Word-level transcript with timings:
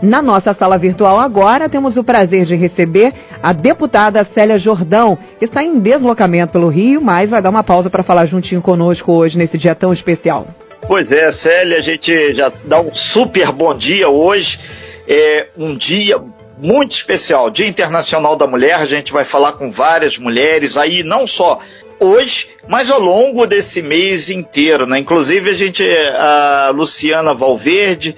Na 0.00 0.22
nossa 0.22 0.54
sala 0.54 0.78
virtual 0.78 1.18
agora, 1.18 1.68
temos 1.68 1.96
o 1.96 2.04
prazer 2.04 2.44
de 2.44 2.54
receber 2.54 3.12
a 3.42 3.52
deputada 3.52 4.22
Célia 4.22 4.56
Jordão, 4.56 5.18
que 5.38 5.44
está 5.44 5.62
em 5.62 5.80
deslocamento 5.80 6.52
pelo 6.52 6.68
Rio, 6.68 7.00
mas 7.00 7.30
vai 7.30 7.42
dar 7.42 7.50
uma 7.50 7.64
pausa 7.64 7.90
para 7.90 8.04
falar 8.04 8.24
juntinho 8.24 8.62
conosco 8.62 9.12
hoje, 9.12 9.36
nesse 9.36 9.58
dia 9.58 9.74
tão 9.74 9.92
especial. 9.92 10.46
Pois 10.86 11.10
é, 11.10 11.32
Célia, 11.32 11.78
a 11.78 11.80
gente 11.80 12.34
já 12.34 12.52
dá 12.66 12.80
um 12.80 12.94
super 12.94 13.50
bom 13.50 13.76
dia 13.76 14.08
hoje. 14.08 14.60
É 15.08 15.48
um 15.56 15.74
dia 15.74 16.22
muito 16.58 16.92
especial, 16.92 17.50
Dia 17.50 17.66
Internacional 17.66 18.36
da 18.36 18.46
Mulher. 18.46 18.74
A 18.74 18.86
gente 18.86 19.12
vai 19.12 19.24
falar 19.24 19.54
com 19.54 19.70
várias 19.70 20.16
mulheres 20.16 20.76
aí, 20.76 21.02
não 21.02 21.26
só 21.26 21.58
hoje, 22.00 22.48
mas 22.68 22.90
ao 22.90 23.00
longo 23.00 23.46
desse 23.46 23.82
mês 23.82 24.30
inteiro, 24.30 24.86
né? 24.86 24.98
Inclusive 24.98 25.50
a 25.50 25.54
gente, 25.54 25.84
a 26.14 26.70
Luciana 26.74 27.34
Valverde, 27.34 28.14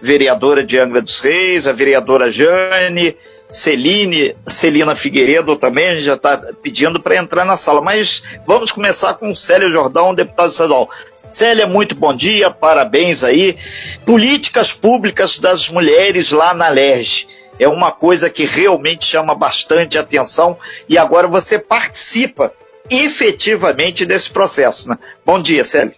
vereadora 0.00 0.64
de 0.64 0.78
Angra 0.78 1.02
dos 1.02 1.20
Reis, 1.20 1.66
a 1.66 1.72
vereadora 1.72 2.30
Jane, 2.30 3.16
Celine, 3.48 4.36
Celina 4.46 4.94
Figueiredo 4.94 5.56
também, 5.56 6.00
já 6.00 6.14
está 6.14 6.52
pedindo 6.62 7.00
para 7.00 7.16
entrar 7.16 7.44
na 7.44 7.56
sala. 7.56 7.80
Mas 7.80 8.22
vamos 8.46 8.70
começar 8.70 9.14
com 9.14 9.34
Célia 9.34 9.70
Jordão, 9.70 10.14
deputado 10.14 10.50
estadual. 10.50 10.88
Célia, 11.32 11.66
muito 11.66 11.94
bom 11.94 12.14
dia, 12.14 12.50
parabéns 12.50 13.22
aí. 13.22 13.56
Políticas 14.04 14.72
públicas 14.72 15.38
das 15.38 15.68
mulheres 15.68 16.30
lá 16.30 16.54
na 16.54 16.68
LERJ. 16.68 17.26
É 17.58 17.68
uma 17.68 17.90
coisa 17.90 18.30
que 18.30 18.44
realmente 18.44 19.04
chama 19.04 19.34
bastante 19.34 19.98
atenção 19.98 20.56
e 20.88 20.96
agora 20.96 21.26
você 21.26 21.58
participa 21.58 22.52
efetivamente 22.88 24.06
desse 24.06 24.30
processo. 24.30 24.88
Né? 24.88 24.98
Bom 25.24 25.40
dia, 25.40 25.64
Célia. 25.64 25.94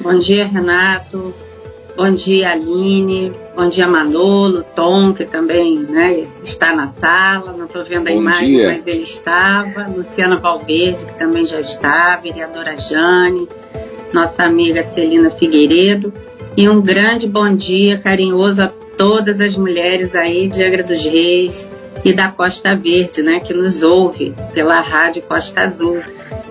Bom 0.00 0.18
dia, 0.18 0.46
Renato. 0.46 1.34
Bom 1.94 2.10
dia, 2.14 2.52
Aline. 2.52 3.32
Bom 3.54 3.68
dia, 3.68 3.86
Manolo, 3.86 4.64
Tom, 4.74 5.12
que 5.12 5.26
também 5.26 5.78
né, 5.78 6.26
está 6.42 6.74
na 6.74 6.88
sala. 6.88 7.52
Não 7.52 7.66
estou 7.66 7.84
vendo 7.84 8.08
a 8.08 8.12
Bom 8.12 8.18
imagem, 8.18 8.48
dia. 8.48 8.68
mas 8.68 8.86
ele 8.86 9.02
estava. 9.02 9.86
Luciana 9.88 10.36
Valverde, 10.36 11.04
que 11.04 11.18
também 11.18 11.44
já 11.44 11.60
está. 11.60 12.16
Vereadora 12.16 12.76
Jane. 12.76 13.46
Nossa 14.12 14.44
amiga 14.44 14.82
Celina 14.94 15.30
Figueiredo. 15.30 16.12
E 16.56 16.68
um 16.68 16.80
grande 16.80 17.26
bom 17.26 17.54
dia 17.54 17.98
carinhoso 17.98 18.62
a 18.62 18.72
todas 18.96 19.40
as 19.40 19.56
mulheres 19.56 20.14
aí 20.14 20.48
de 20.48 20.64
Angra 20.64 20.82
dos 20.82 21.04
Reis 21.04 21.68
e 22.04 22.12
da 22.12 22.28
Costa 22.28 22.74
Verde, 22.74 23.22
né, 23.22 23.40
que 23.40 23.54
nos 23.54 23.82
ouve 23.82 24.34
pela 24.52 24.80
Rádio 24.80 25.22
Costa 25.22 25.62
Azul. 25.62 26.00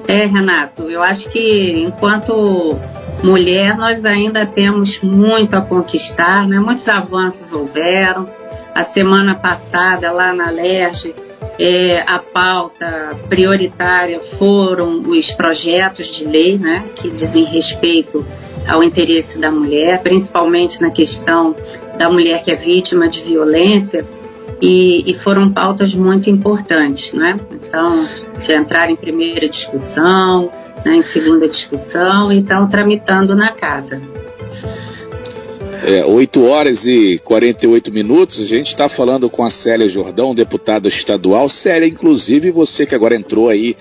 É, 0.08 0.26
Renato, 0.26 0.84
eu 0.84 1.02
acho 1.02 1.30
que 1.30 1.84
enquanto 1.86 2.78
mulher 3.24 3.78
nós 3.78 4.04
ainda 4.06 4.46
temos 4.46 5.00
muito 5.02 5.56
a 5.56 5.62
conquistar, 5.62 6.48
né? 6.48 6.60
Muitos 6.60 6.88
avanços 6.88 7.52
houveram. 7.52 8.28
A 8.74 8.84
semana 8.84 9.36
passada 9.36 10.12
lá 10.12 10.34
na 10.34 10.50
LERJ, 10.50 11.14
é, 11.60 12.02
a 12.08 12.20
pauta 12.20 13.20
prioritária 13.28 14.22
foram 14.40 15.02
os 15.02 15.32
projetos 15.32 16.08
de 16.08 16.26
lei, 16.26 16.58
né, 16.58 16.86
que 16.96 17.10
dizem 17.10 17.44
respeito 17.44 18.26
ao 18.68 18.82
interesse 18.84 19.38
da 19.38 19.52
mulher, 19.52 20.02
principalmente 20.02 20.82
na 20.82 20.90
questão 20.90 21.56
da 21.98 22.10
mulher 22.10 22.44
que 22.44 22.52
é 22.52 22.56
vítima 22.56 23.10
de 23.10 23.22
violência 23.22 24.08
e, 24.62 25.12
e, 25.12 25.14
foram 25.16 25.52
pautas 25.52 25.94
muito 25.94 26.30
importantes, 26.30 27.14
né? 27.14 27.40
Então, 27.52 28.08
já 28.42 28.56
entraram 28.58 28.92
em 28.92 28.96
primeira 28.96 29.50
discussão, 29.50 30.50
né, 30.86 30.96
em 30.96 31.02
segunda 31.02 31.48
discussão, 31.48 32.32
então 32.32 32.68
tramitando 32.68 33.36
na 33.36 33.52
casa. 33.52 34.02
É, 35.84 36.06
8 36.06 36.44
horas 36.44 36.86
e 36.86 37.20
48 37.24 37.92
minutos, 37.92 38.40
a 38.40 38.46
gente 38.46 38.68
está 38.68 38.88
falando 38.88 39.30
com 39.30 39.44
a 39.44 39.50
Célia 39.50 39.88
Jordão, 39.88 40.36
deputada 40.36 40.88
estadual. 40.88 41.50
Célia, 41.50 41.88
inclusive 41.88 42.52
você 42.52 42.86
que 42.86 42.94
agora 42.94 43.16
entrou 43.16 43.50
aí 43.50 43.76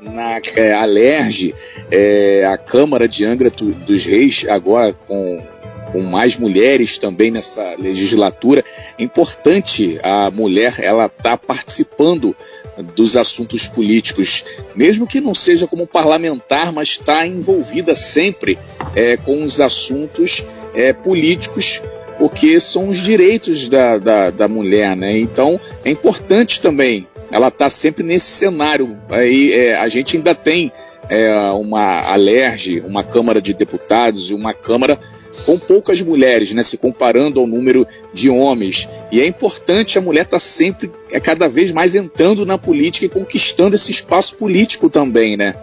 na 0.00 0.38
é, 0.54 0.74
Alerge, 0.74 1.54
é, 1.90 2.44
a 2.44 2.58
Câmara 2.58 3.08
de 3.08 3.24
Angra 3.24 3.50
dos 3.50 4.04
Reis, 4.04 4.44
agora 4.48 4.92
com 4.92 5.56
com 5.92 6.02
mais 6.02 6.36
mulheres 6.36 6.98
também 6.98 7.30
nessa 7.30 7.74
legislatura. 7.78 8.64
Importante 8.98 9.98
a 10.02 10.30
mulher 10.30 10.76
ela 10.80 11.08
tá 11.08 11.36
participando 11.36 12.36
dos 12.82 13.16
assuntos 13.16 13.66
políticos, 13.66 14.44
mesmo 14.74 15.06
que 15.06 15.20
não 15.20 15.34
seja 15.34 15.66
como 15.66 15.86
parlamentar, 15.86 16.72
mas 16.72 16.90
está 16.90 17.26
envolvida 17.26 17.94
sempre 17.94 18.58
é, 18.94 19.16
com 19.16 19.44
os 19.44 19.60
assuntos 19.60 20.44
é, 20.74 20.92
políticos, 20.92 21.80
porque 22.18 22.60
são 22.60 22.88
os 22.88 22.98
direitos 22.98 23.68
da, 23.68 23.98
da, 23.98 24.30
da 24.30 24.48
mulher, 24.48 24.96
né? 24.96 25.18
Então 25.18 25.60
é 25.84 25.90
importante 25.90 26.60
também 26.60 27.06
ela 27.30 27.48
estar 27.48 27.64
tá 27.66 27.70
sempre 27.70 28.04
nesse 28.04 28.30
cenário. 28.30 28.96
Aí 29.10 29.52
é, 29.52 29.76
a 29.76 29.88
gente 29.88 30.16
ainda 30.16 30.34
tem 30.34 30.72
é, 31.08 31.34
uma 31.50 32.00
alerge, 32.02 32.80
uma 32.80 33.04
Câmara 33.04 33.40
de 33.40 33.52
Deputados 33.52 34.30
e 34.30 34.34
uma 34.34 34.54
Câmara 34.54 34.98
com 35.46 35.56
poucas 35.56 36.02
mulheres, 36.02 36.52
né, 36.52 36.64
se 36.64 36.76
comparando 36.76 37.38
ao 37.38 37.46
número 37.46 37.86
de 38.12 38.28
homens. 38.28 38.88
E 39.12 39.20
é 39.20 39.26
importante 39.26 39.96
a 39.96 40.02
mulher 40.02 40.24
estar 40.24 40.38
tá 40.38 40.40
sempre, 40.40 40.90
é 41.12 41.20
cada 41.20 41.48
vez 41.48 41.70
mais 41.70 41.94
entrando 41.94 42.44
na 42.44 42.58
política 42.58 43.06
e 43.06 43.08
conquistando 43.08 43.76
esse 43.76 43.92
espaço 43.92 44.36
político 44.36 44.90
também, 44.90 45.36
né? 45.36 45.54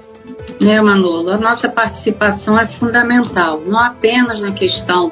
É, 0.61 0.81
Manolo, 0.81 1.31
a 1.31 1.37
nossa 1.37 1.67
participação 1.67 2.57
é 2.57 2.65
fundamental, 2.65 3.61
não 3.65 3.77
apenas 3.77 4.41
na 4.41 4.53
questão 4.53 5.11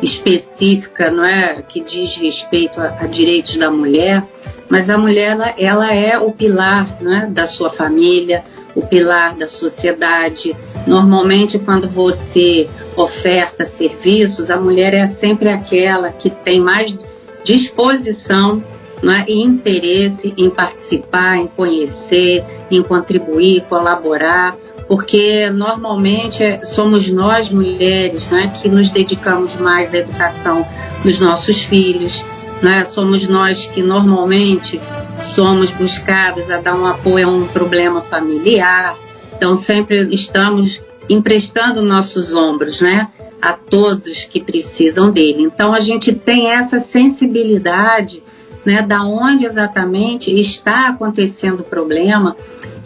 específica, 0.00 1.10
não 1.10 1.24
é, 1.24 1.62
que 1.62 1.80
diz 1.80 2.16
respeito 2.16 2.80
a, 2.80 3.00
a 3.00 3.06
direitos 3.06 3.56
da 3.56 3.70
mulher, 3.70 4.24
mas 4.68 4.88
a 4.88 4.96
mulher 4.96 5.32
ela, 5.32 5.54
ela 5.58 5.94
é 5.94 6.18
o 6.18 6.30
pilar, 6.30 6.98
né, 7.00 7.28
da 7.30 7.46
sua 7.46 7.70
família, 7.70 8.44
o 8.74 8.82
pilar 8.82 9.36
da 9.36 9.46
sociedade. 9.46 10.56
Normalmente, 10.86 11.58
quando 11.58 11.88
você 11.88 12.68
oferta 12.96 13.64
serviços, 13.64 14.50
a 14.50 14.58
mulher 14.58 14.94
é 14.94 15.08
sempre 15.08 15.48
aquela 15.48 16.10
que 16.10 16.30
tem 16.30 16.60
mais 16.60 16.96
disposição 17.44 18.62
né, 19.02 19.24
e 19.26 19.42
interesse 19.42 20.32
em 20.36 20.48
participar, 20.48 21.36
em 21.38 21.48
conhecer, 21.48 22.44
em 22.70 22.82
contribuir, 22.82 23.64
colaborar, 23.68 24.56
porque 24.86 25.50
normalmente 25.50 26.42
é, 26.42 26.64
somos 26.64 27.10
nós 27.10 27.50
mulheres 27.50 28.28
né, 28.30 28.52
que 28.60 28.68
nos 28.68 28.90
dedicamos 28.90 29.56
mais 29.56 29.92
à 29.92 29.98
educação 29.98 30.66
dos 31.02 31.18
nossos 31.18 31.62
filhos, 31.64 32.24
né, 32.62 32.84
somos 32.84 33.26
nós 33.26 33.66
que 33.66 33.82
normalmente 33.82 34.80
somos 35.20 35.70
buscados 35.70 36.48
a 36.50 36.58
dar 36.58 36.74
um 36.74 36.86
apoio 36.86 37.26
a 37.26 37.30
um 37.30 37.48
problema 37.48 38.02
familiar, 38.02 38.96
então 39.34 39.56
sempre 39.56 40.14
estamos 40.14 40.80
emprestando 41.08 41.82
nossos 41.82 42.34
ombros, 42.34 42.80
né? 42.80 43.08
A 43.40 43.52
todos 43.52 44.24
que 44.24 44.40
precisam 44.40 45.10
dele. 45.10 45.42
Então 45.42 45.74
a 45.74 45.80
gente 45.80 46.12
tem 46.12 46.50
essa 46.52 46.80
sensibilidade, 46.80 48.22
né? 48.64 48.82
Da 48.82 49.04
onde 49.04 49.44
exatamente 49.44 50.30
está 50.30 50.88
acontecendo 50.88 51.60
o 51.60 51.64
problema 51.64 52.36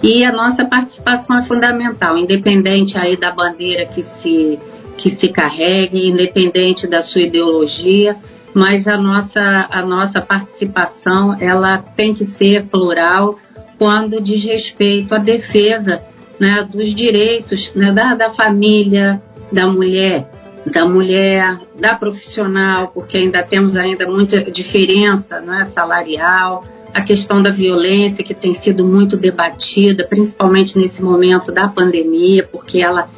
e 0.03 0.25
a 0.25 0.33
nossa 0.33 0.65
participação 0.65 1.39
é 1.39 1.43
fundamental, 1.43 2.17
independente 2.19 2.99
aí 2.99 3.17
da 3.17 3.31
bandeira 3.31 3.87
que 3.87 4.03
se 4.03 4.59
que 4.97 5.11
se 5.11 5.29
carregue, 5.29 6.09
independente 6.09 6.87
da 6.87 7.03
sua 7.03 7.21
ideologia, 7.21 8.17
mas 8.55 8.89
a 8.89 8.97
nossa 8.97 9.69
a 9.71 9.83
nossa 9.83 10.23
participação 10.23 11.37
ela 11.39 11.79
tem 11.79 12.15
que 12.15 12.25
ser 12.25 12.65
plural 12.65 13.39
quando 13.79 14.23
diz 14.23 14.43
respeito 14.43 15.15
à 15.15 15.19
defesa 15.19 16.03
né, 16.39 16.67
dos 16.71 16.95
direitos 16.95 17.73
né, 17.75 17.93
da, 17.93 18.15
da 18.15 18.31
família, 18.31 19.23
da 19.51 19.67
mulher, 19.67 20.29
da 20.71 20.85
mulher, 20.87 21.61
da 21.79 21.95
profissional, 21.95 22.89
porque 22.89 23.17
ainda 23.17 23.43
temos 23.43 23.77
ainda 23.77 24.09
muita 24.09 24.43
diferença 24.51 25.41
né, 25.41 25.65
salarial, 25.73 26.65
a 26.93 27.03
questão 27.03 27.43
da 27.43 27.51
violência 27.51 28.25
que 28.25 28.35
tem 28.35 28.55
sido 28.55 28.85
muito 28.85 29.17
debatida, 29.17 30.07
principalmente 30.07 30.79
nesse 30.79 31.03
momento 31.03 31.53
da 31.53 31.69
pandemia, 31.69 32.49
porque 32.51 32.81
ela 32.81 33.09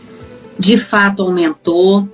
de 0.58 0.76
fato 0.76 1.22
aumentou. 1.22 2.08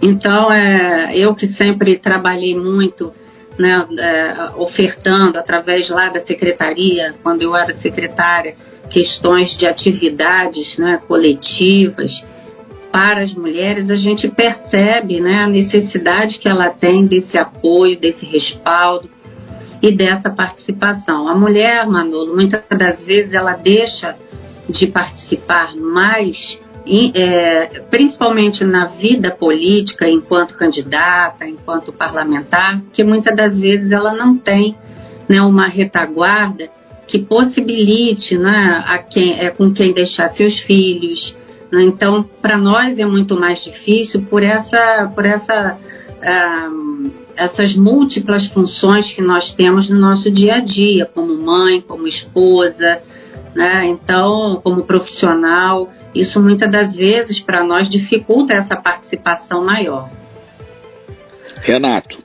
Então, 0.00 0.50
é, 0.50 1.12
eu 1.14 1.34
que 1.34 1.46
sempre 1.46 1.98
trabalhei 1.98 2.56
muito 2.58 3.12
né, 3.58 3.86
é, 3.98 4.50
ofertando 4.56 5.38
através 5.38 5.88
lá 5.90 6.08
da 6.08 6.20
secretaria, 6.20 7.14
quando 7.22 7.42
eu 7.42 7.54
era 7.54 7.74
secretária, 7.74 8.54
questões 8.92 9.56
de 9.56 9.66
atividades 9.66 10.76
né, 10.76 11.00
coletivas 11.08 12.24
para 12.92 13.22
as 13.22 13.34
mulheres, 13.34 13.88
a 13.88 13.96
gente 13.96 14.28
percebe 14.28 15.18
né, 15.18 15.44
a 15.44 15.46
necessidade 15.46 16.38
que 16.38 16.46
ela 16.46 16.68
tem 16.68 17.06
desse 17.06 17.38
apoio, 17.38 17.98
desse 17.98 18.26
respaldo 18.26 19.08
e 19.80 19.90
dessa 19.90 20.28
participação. 20.28 21.26
A 21.26 21.34
mulher, 21.34 21.86
Manolo, 21.86 22.34
muitas 22.34 22.62
das 22.68 23.02
vezes 23.02 23.32
ela 23.32 23.54
deixa 23.54 24.14
de 24.68 24.86
participar 24.86 25.74
mais 25.74 26.60
é, 27.14 27.80
principalmente 27.90 28.64
na 28.64 28.86
vida 28.86 29.30
política, 29.30 30.08
enquanto 30.08 30.56
candidata, 30.56 31.46
enquanto 31.46 31.92
parlamentar, 31.92 32.82
que 32.92 33.04
muitas 33.04 33.34
das 33.34 33.58
vezes 33.58 33.90
ela 33.90 34.12
não 34.12 34.36
tem 34.36 34.76
né, 35.28 35.40
uma 35.40 35.66
retaguarda 35.66 36.68
que 37.12 37.18
possibilite 37.18 38.38
né, 38.38 38.82
a 38.86 38.96
quem, 38.96 39.38
é, 39.38 39.50
com 39.50 39.70
quem 39.70 39.92
deixar 39.92 40.30
seus 40.30 40.58
filhos. 40.60 41.36
Né? 41.70 41.82
Então, 41.82 42.22
para 42.40 42.56
nós 42.56 42.98
é 42.98 43.04
muito 43.04 43.38
mais 43.38 43.62
difícil 43.62 44.22
por 44.22 44.42
essa, 44.42 45.12
por 45.14 45.26
essa, 45.26 45.76
uh, 45.76 47.10
essas 47.36 47.76
múltiplas 47.76 48.46
funções 48.46 49.12
que 49.12 49.20
nós 49.20 49.52
temos 49.52 49.90
no 49.90 50.00
nosso 50.00 50.30
dia 50.30 50.54
a 50.54 50.60
dia, 50.60 51.04
como 51.04 51.36
mãe, 51.36 51.82
como 51.82 52.08
esposa, 52.08 53.02
né? 53.54 53.84
então, 53.88 54.58
como 54.64 54.84
profissional. 54.84 55.92
Isso 56.14 56.40
muitas 56.40 56.70
das 56.70 56.96
vezes 56.96 57.38
para 57.40 57.62
nós 57.62 57.90
dificulta 57.90 58.54
essa 58.54 58.74
participação 58.74 59.62
maior. 59.62 60.08
Renato. 61.60 62.24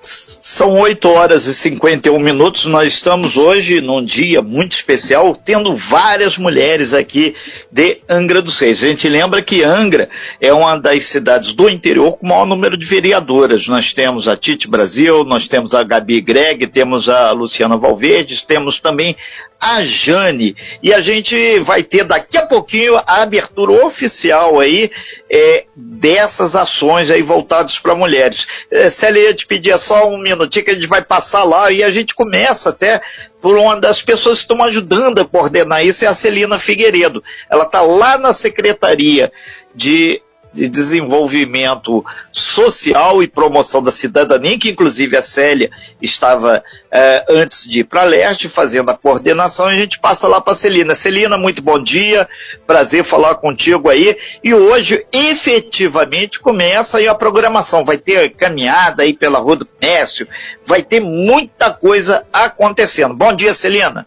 São 0.00 0.78
8 0.80 1.08
horas 1.08 1.46
e 1.46 1.54
51 1.54 2.18
minutos. 2.18 2.66
Nós 2.66 2.94
estamos 2.94 3.36
hoje 3.36 3.80
num 3.80 4.04
dia 4.04 4.42
muito 4.42 4.72
especial, 4.72 5.34
tendo 5.34 5.74
várias 5.76 6.36
mulheres 6.36 6.92
aqui 6.92 7.34
de 7.70 8.00
Angra 8.08 8.42
dos 8.42 8.58
Reis. 8.58 8.82
A 8.82 8.88
gente 8.88 9.08
lembra 9.08 9.42
que 9.42 9.62
Angra 9.62 10.08
é 10.40 10.52
uma 10.52 10.76
das 10.76 11.04
cidades 11.04 11.52
do 11.52 11.68
interior 11.68 12.16
com 12.16 12.26
o 12.26 12.28
maior 12.28 12.46
número 12.46 12.76
de 12.76 12.86
vereadoras. 12.86 13.66
Nós 13.68 13.92
temos 13.92 14.26
a 14.26 14.36
Tite 14.36 14.68
Brasil, 14.68 15.24
nós 15.24 15.46
temos 15.48 15.74
a 15.74 15.82
Gabi 15.84 16.20
Greg, 16.20 16.66
temos 16.68 17.08
a 17.08 17.30
Luciana 17.32 17.76
Valverde, 17.76 18.44
temos 18.46 18.80
também 18.80 19.16
a 19.60 19.82
Jane. 19.84 20.56
E 20.82 20.92
a 20.92 21.00
gente 21.00 21.58
vai 21.60 21.82
ter 21.82 22.04
daqui 22.04 22.38
a 22.38 22.46
pouquinho 22.46 22.96
a 22.96 23.22
abertura 23.22 23.84
oficial 23.84 24.60
aí 24.60 24.90
é, 25.30 25.64
dessas 25.74 26.54
ações 26.54 27.10
aí 27.10 27.22
voltadas 27.22 27.78
para 27.78 27.94
mulheres. 27.94 28.46
É, 28.70 28.88
Célia, 28.90 29.28
ia 29.28 29.34
te 29.34 29.46
pedir 29.46 29.76
só 29.78 30.08
um 30.08 30.18
minutinho 30.18 30.64
que 30.64 30.70
a 30.70 30.74
gente 30.74 30.86
vai 30.86 31.02
passar 31.02 31.44
lá 31.44 31.72
e 31.72 31.82
a 31.82 31.90
gente 31.90 32.14
começa 32.14 32.70
até 32.70 33.00
por 33.40 33.56
uma 33.56 33.80
das 33.80 34.02
pessoas 34.02 34.38
que 34.38 34.44
estão 34.44 34.62
ajudando 34.64 35.20
a 35.20 35.24
coordenar 35.24 35.84
isso, 35.84 36.04
é 36.04 36.08
a 36.08 36.14
Celina 36.14 36.58
Figueiredo. 36.58 37.22
Ela 37.48 37.64
está 37.64 37.80
lá 37.80 38.18
na 38.18 38.32
Secretaria 38.32 39.32
de 39.74 40.20
de 40.52 40.68
desenvolvimento 40.68 42.04
social 42.32 43.22
e 43.22 43.28
promoção 43.28 43.82
da 43.82 43.90
cidadania, 43.90 44.58
que 44.58 44.70
inclusive 44.70 45.16
a 45.16 45.22
Célia 45.22 45.70
estava 46.00 46.62
eh, 46.90 47.24
antes 47.28 47.68
de 47.68 47.80
ir 47.80 47.84
para 47.84 48.02
Leste 48.02 48.48
fazendo 48.48 48.90
a 48.90 48.96
coordenação, 48.96 49.70
e 49.70 49.74
a 49.74 49.76
gente 49.76 49.98
passa 49.98 50.26
lá 50.26 50.40
para 50.40 50.54
Celina. 50.54 50.94
Celina, 50.94 51.36
muito 51.36 51.62
bom 51.62 51.82
dia, 51.82 52.28
prazer 52.66 53.04
falar 53.04 53.34
contigo 53.36 53.90
aí. 53.90 54.16
E 54.42 54.54
hoje, 54.54 55.06
efetivamente, 55.12 56.40
começa 56.40 56.98
aí 56.98 57.06
a 57.06 57.14
programação. 57.14 57.84
Vai 57.84 57.98
ter 57.98 58.30
caminhada 58.30 59.02
aí 59.02 59.12
pela 59.12 59.38
Rua 59.38 59.56
do 59.56 59.66
Comércio, 59.66 60.26
vai 60.64 60.82
ter 60.82 61.00
muita 61.00 61.72
coisa 61.72 62.24
acontecendo. 62.32 63.14
Bom 63.14 63.34
dia, 63.34 63.52
Celina. 63.52 64.06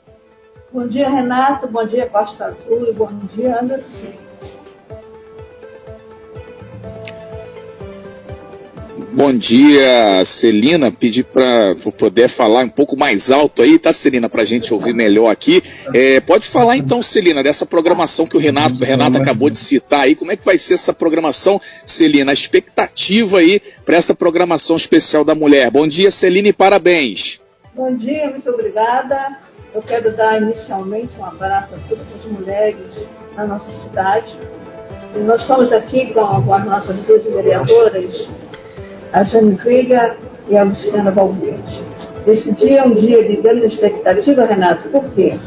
Bom 0.72 0.88
dia, 0.88 1.10
Renato. 1.10 1.68
Bom 1.68 1.86
dia, 1.86 2.08
Costa 2.08 2.46
Azul. 2.46 2.88
E 2.90 2.94
bom 2.94 3.12
dia, 3.36 3.60
Anderson. 3.60 4.21
Bom 9.14 9.34
dia, 9.34 10.24
Celina. 10.24 10.90
Pedi 10.90 11.22
para 11.22 11.76
poder 11.98 12.30
falar 12.30 12.64
um 12.64 12.70
pouco 12.70 12.96
mais 12.96 13.30
alto 13.30 13.62
aí, 13.62 13.78
tá, 13.78 13.92
Celina, 13.92 14.30
para 14.30 14.44
a 14.44 14.46
gente 14.46 14.74
ouvir 14.74 14.94
melhor 14.94 15.30
aqui. 15.30 15.62
É, 15.94 16.22
pode 16.22 16.48
falar 16.48 16.78
então, 16.78 17.02
Celina, 17.02 17.44
dessa 17.44 17.66
programação 17.66 18.26
que 18.26 18.38
o 18.38 18.40
Renato, 18.40 18.76
o 18.76 18.86
Renato 18.86 19.18
acabou 19.18 19.50
de 19.50 19.58
citar 19.58 20.02
aí. 20.02 20.16
Como 20.16 20.32
é 20.32 20.38
que 20.38 20.46
vai 20.46 20.58
ser 20.58 20.76
essa 20.76 20.94
programação, 20.94 21.60
Celina? 21.86 22.32
A 22.32 22.34
expectativa 22.34 23.40
aí 23.40 23.62
para 23.86 23.98
essa 23.98 24.16
programação 24.16 24.78
especial 24.78 25.26
da 25.26 25.36
mulher. 25.36 25.70
Bom 25.70 25.86
dia, 25.86 26.10
Celina, 26.10 26.48
e 26.48 26.54
parabéns. 26.54 27.42
Bom 27.76 27.94
dia, 27.96 28.30
muito 28.30 28.50
obrigada. 28.50 29.40
Eu 29.74 29.82
quero 29.82 30.16
dar 30.16 30.42
inicialmente 30.42 31.18
um 31.18 31.26
abraço 31.26 31.76
a 31.76 31.78
todas 31.90 32.08
as 32.16 32.26
mulheres 32.26 33.06
da 33.36 33.46
nossa 33.46 33.70
cidade. 33.82 34.38
E 35.16 35.20
nós 35.20 35.42
estamos 35.42 35.72
aqui 35.74 36.14
com, 36.14 36.44
com 36.44 36.54
as 36.54 36.66
nossas 36.66 36.98
duas 37.00 37.24
vereadoras, 37.26 38.30
a 39.14 39.24
Jane 39.24 39.56
Veiga 39.56 40.16
e 40.50 40.58
a 40.58 40.64
Luciana 40.64 41.12
Valverde. 41.12 41.82
Esse 42.26 42.52
dia 42.52 42.82
é 42.82 42.84
um 42.84 42.94
dia 42.94 43.24
de 43.28 43.38
grande 43.38 43.66
expectativa, 43.66 44.46
Renato, 44.46 44.88
por 44.90 45.04
quê? 45.12 45.38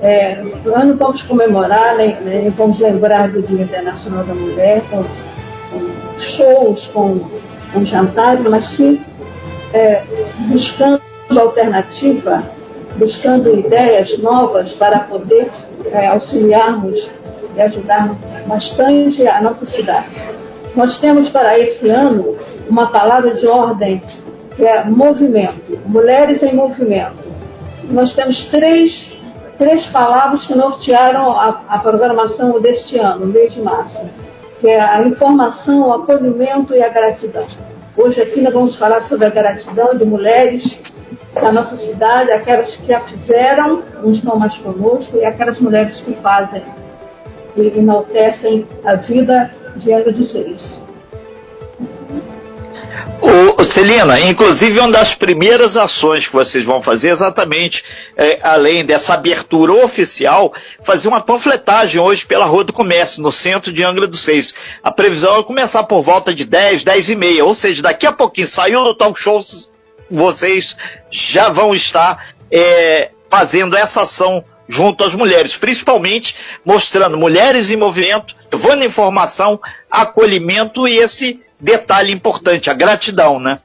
É, 0.00 0.42
ano 0.74 0.96
vamos 0.96 1.22
comemorar, 1.22 1.96
né, 1.96 2.52
vamos 2.56 2.78
lembrar 2.78 3.28
do 3.30 3.42
Dia 3.42 3.62
Internacional 3.62 4.24
da 4.24 4.34
Mulher, 4.34 4.82
com, 4.90 5.02
com 5.02 6.20
shows, 6.20 6.86
com, 6.88 7.20
com 7.72 7.84
jantares, 7.84 8.44
mas 8.48 8.68
sim 8.68 9.00
é, 9.72 10.02
buscando 10.48 11.00
alternativa, 11.36 12.42
buscando 12.96 13.56
ideias 13.58 14.18
novas 14.18 14.72
para 14.72 15.00
poder 15.00 15.50
é, 15.86 16.08
auxiliarmos 16.08 17.10
e 17.56 17.60
ajudarmos 17.60 18.18
bastante 18.46 19.26
a 19.26 19.40
nossa 19.40 19.66
cidade. 19.66 20.06
Nós 20.74 20.96
temos 20.98 21.28
para 21.28 21.58
esse 21.58 21.88
ano 21.88 22.36
uma 22.68 22.86
palavra 22.86 23.34
de 23.34 23.46
ordem 23.46 24.02
que 24.56 24.64
é 24.64 24.84
movimento, 24.84 25.78
mulheres 25.86 26.42
em 26.42 26.54
movimento. 26.54 27.30
Nós 27.90 28.14
temos 28.14 28.44
três, 28.46 29.12
três 29.58 29.86
palavras 29.86 30.46
que 30.46 30.54
nortearam 30.54 31.30
a, 31.30 31.62
a 31.68 31.78
programação 31.78 32.58
deste 32.60 32.98
ano, 32.98 33.26
mês 33.26 33.52
de 33.52 33.60
março, 33.60 34.00
que 34.60 34.68
é 34.68 34.80
a 34.80 35.02
informação, 35.02 35.88
o 35.88 35.92
acolhimento 35.92 36.74
e 36.74 36.82
a 36.82 36.88
gratidão. 36.88 37.46
Hoje 37.94 38.22
aqui 38.22 38.40
nós 38.40 38.54
vamos 38.54 38.76
falar 38.76 39.02
sobre 39.02 39.26
a 39.26 39.30
gratidão 39.30 39.94
de 39.94 40.04
mulheres 40.06 40.78
da 41.34 41.52
nossa 41.52 41.76
cidade, 41.76 42.30
aquelas 42.30 42.76
que 42.76 42.86
já 42.86 43.00
fizeram, 43.00 43.82
não 44.02 44.12
estão 44.12 44.38
mais 44.38 44.56
conosco, 44.58 45.18
e 45.18 45.24
aquelas 45.24 45.60
mulheres 45.60 46.00
que 46.00 46.14
fazem 46.14 46.62
e 47.56 47.78
enaltecem 47.78 48.66
a 48.84 48.94
vida 48.94 49.50
Angra 49.76 50.12
dos 50.12 50.32
Reis. 50.32 50.80
O, 53.22 53.64
Celina, 53.64 54.20
inclusive 54.20 54.80
uma 54.80 54.90
das 54.90 55.14
primeiras 55.14 55.76
ações 55.76 56.26
que 56.26 56.32
vocês 56.32 56.64
vão 56.64 56.82
fazer 56.82 57.10
exatamente, 57.10 57.84
é, 58.16 58.40
além 58.42 58.84
dessa 58.84 59.14
abertura 59.14 59.72
oficial, 59.84 60.52
fazer 60.82 61.06
uma 61.06 61.20
panfletagem 61.20 62.00
hoje 62.00 62.26
pela 62.26 62.44
Rua 62.44 62.64
do 62.64 62.72
Comércio, 62.72 63.22
no 63.22 63.30
centro 63.30 63.72
de 63.72 63.84
Angra 63.84 64.08
dos 64.08 64.26
Reis. 64.26 64.52
A 64.82 64.90
previsão 64.90 65.38
é 65.38 65.42
começar 65.44 65.84
por 65.84 66.02
volta 66.02 66.34
de 66.34 66.44
10, 66.44 66.82
10 66.82 67.10
e 67.10 67.14
meia, 67.14 67.44
ou 67.44 67.54
seja, 67.54 67.82
daqui 67.82 68.06
a 68.06 68.12
pouquinho, 68.12 68.48
saiu 68.48 68.82
do 68.82 68.94
talk 68.94 69.18
show, 69.18 69.42
vocês 70.10 70.76
já 71.10 71.48
vão 71.48 71.74
estar 71.74 72.34
é, 72.50 73.12
fazendo 73.30 73.76
essa 73.76 74.02
ação 74.02 74.44
junto 74.72 75.04
às 75.04 75.14
mulheres, 75.14 75.56
principalmente 75.56 76.34
mostrando 76.64 77.18
mulheres 77.18 77.70
em 77.70 77.76
movimento, 77.76 78.34
levando 78.50 78.84
informação, 78.84 79.60
acolhimento 79.90 80.88
e 80.88 80.98
esse 80.98 81.40
detalhe 81.60 82.10
importante, 82.10 82.70
a 82.70 82.74
gratidão, 82.74 83.38
né? 83.38 83.60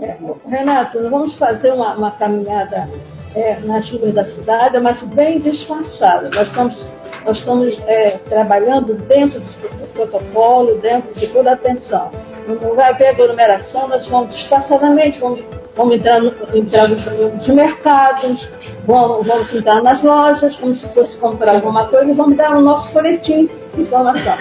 É, 0.00 0.16
Renato, 0.46 1.00
nós 1.00 1.10
vamos 1.10 1.34
fazer 1.36 1.72
uma, 1.72 1.94
uma 1.94 2.10
caminhada 2.10 2.90
é, 3.34 3.54
nas 3.60 3.88
ruas 3.90 4.12
da 4.12 4.24
cidade, 4.24 4.78
mas 4.80 5.00
bem 5.04 5.38
disfarçada. 5.40 6.28
Nós 6.28 6.48
estamos, 6.48 6.76
nós 7.24 7.38
estamos 7.38 7.78
é, 7.86 8.18
trabalhando 8.28 8.94
dentro 8.94 9.40
do 9.40 9.86
protocolo, 9.94 10.78
dentro 10.78 11.14
de 11.14 11.28
toda 11.28 11.50
a 11.50 11.54
atenção. 11.54 12.10
Não 12.48 12.74
vai 12.74 12.90
haver 12.90 13.08
aglomeração, 13.08 13.88
nós 13.88 14.06
vamos 14.06 14.34
disfarçadamente, 14.34 15.18
vamos 15.18 15.40
vamos 15.76 15.96
entrar, 15.96 16.20
no, 16.20 16.32
entrar 16.54 16.88
nos 16.88 17.46
mercados, 17.48 18.48
vamos, 18.86 19.26
vamos 19.26 19.54
entrar 19.54 19.82
nas 19.82 20.02
lojas, 20.02 20.56
como 20.56 20.74
se 20.74 20.88
fosse 20.88 21.16
comprar 21.18 21.56
alguma 21.56 21.86
coisa, 21.88 22.10
e 22.10 22.14
vamos 22.14 22.36
dar 22.36 22.56
o 22.56 22.60
nosso 22.62 22.92
folhetim 22.92 23.48
de 23.74 23.82
informação. 23.82 24.36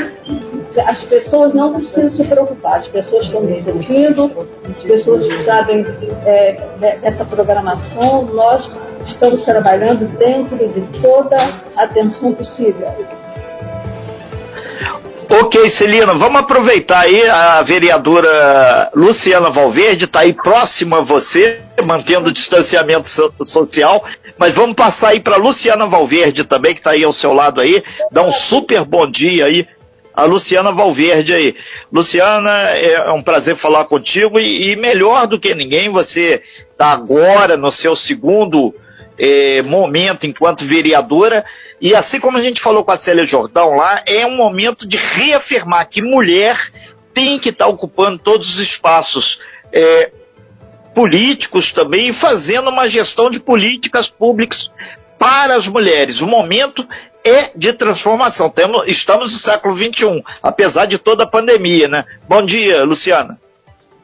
As 0.88 1.04
pessoas 1.04 1.54
não 1.54 1.74
precisam 1.74 2.10
se 2.10 2.24
preocupar, 2.24 2.80
as 2.80 2.88
pessoas 2.88 3.26
estão 3.26 3.42
nos 3.42 3.90
as 4.78 4.84
pessoas 4.84 5.28
sabem 5.44 5.86
é, 6.26 6.54
dessa 7.02 7.26
programação, 7.26 8.24
nós 8.34 8.78
estamos 9.06 9.42
trabalhando 9.44 10.08
dentro 10.18 10.58
de 10.58 11.02
toda 11.02 11.38
a 11.76 11.84
atenção 11.84 12.34
possível. 12.34 12.88
Ok, 15.30 15.70
Celina, 15.70 16.14
vamos 16.14 16.42
aproveitar 16.42 17.00
aí 17.00 17.28
a 17.28 17.62
vereadora 17.64 18.92
Luciana 18.94 19.50
Valverde, 19.50 20.06
está 20.06 20.20
aí 20.20 20.34
próxima 20.34 21.00
a 21.00 21.02
você, 21.02 21.62
mantendo 21.84 22.30
o 22.30 22.34
distanciamento 22.34 23.10
social, 23.44 24.04
mas 24.38 24.54
vamos 24.54 24.76
passar 24.76 25.10
aí 25.10 25.20
para 25.20 25.38
Luciana 25.38 25.88
Valverde 25.88 26.44
também, 26.44 26.74
que 26.74 26.80
está 26.80 26.92
aí 26.92 27.04
ao 27.04 27.14
seu 27.14 27.34
lado 27.34 27.60
aí, 27.60 27.84
dá 28.12 28.22
um 28.22 28.32
super 28.32 28.86
bom 28.86 29.10
dia 29.10 29.46
aí, 29.46 29.68
a 30.14 30.26
Luciana 30.26 30.72
Valverde 30.72 31.34
aí. 31.34 31.56
Luciana, 31.92 32.52
é 32.52 33.12
um 33.12 33.22
prazer 33.22 33.56
falar 33.56 33.86
contigo 33.86 34.40
e, 34.40 34.72
e 34.72 34.76
melhor 34.76 35.26
do 35.26 35.40
que 35.40 35.56
ninguém, 35.56 35.90
você 35.90 36.42
está 36.72 36.92
agora 36.92 37.58
no 37.58 37.72
seu 37.72 37.96
segundo 37.96 38.76
é, 39.18 39.62
momento 39.62 40.26
enquanto 40.26 40.66
vereadora. 40.66 41.46
E 41.80 41.94
assim 41.96 42.20
como 42.20 42.38
a 42.38 42.42
gente 42.42 42.62
falou 42.62 42.84
com 42.84 42.92
a 42.92 42.98
Célia 42.98 43.26
Jordão 43.26 43.76
lá, 43.76 44.04
é 44.06 44.26
um 44.26 44.36
momento 44.36 44.88
de 44.88 44.98
reafirmar 44.98 45.90
que 45.90 46.02
mulher 46.02 46.60
tem 47.14 47.40
que 47.40 47.50
estar 47.50 47.66
tá 47.66 47.72
ocupando 47.72 48.20
todos 48.20 48.50
os 48.50 48.60
espaços 48.60 49.40
é, 49.72 50.12
políticos 50.94 51.72
também 51.72 52.10
e 52.10 52.14
fazendo 52.14 52.70
uma 52.70 52.90
gestão 52.90 53.30
de 53.30 53.40
políticas 53.40 54.10
públicas 54.10 54.70
para 55.18 55.56
as 55.56 55.68
mulheres. 55.68 56.22
O 56.22 56.28
momento 56.28 56.88
é 57.24 57.50
de 57.56 57.74
transformação. 57.74 58.50
Temos, 58.50 58.88
estamos 58.88 59.32
no 59.32 59.40
século 59.40 59.76
XXI, 59.76 60.24
apesar 60.44 60.86
de 60.86 60.98
toda 60.98 61.24
a 61.24 61.28
pandemia, 61.28 61.88
né? 61.88 62.06
Bom 62.28 62.46
dia, 62.46 62.84
Luciana. 62.84 63.40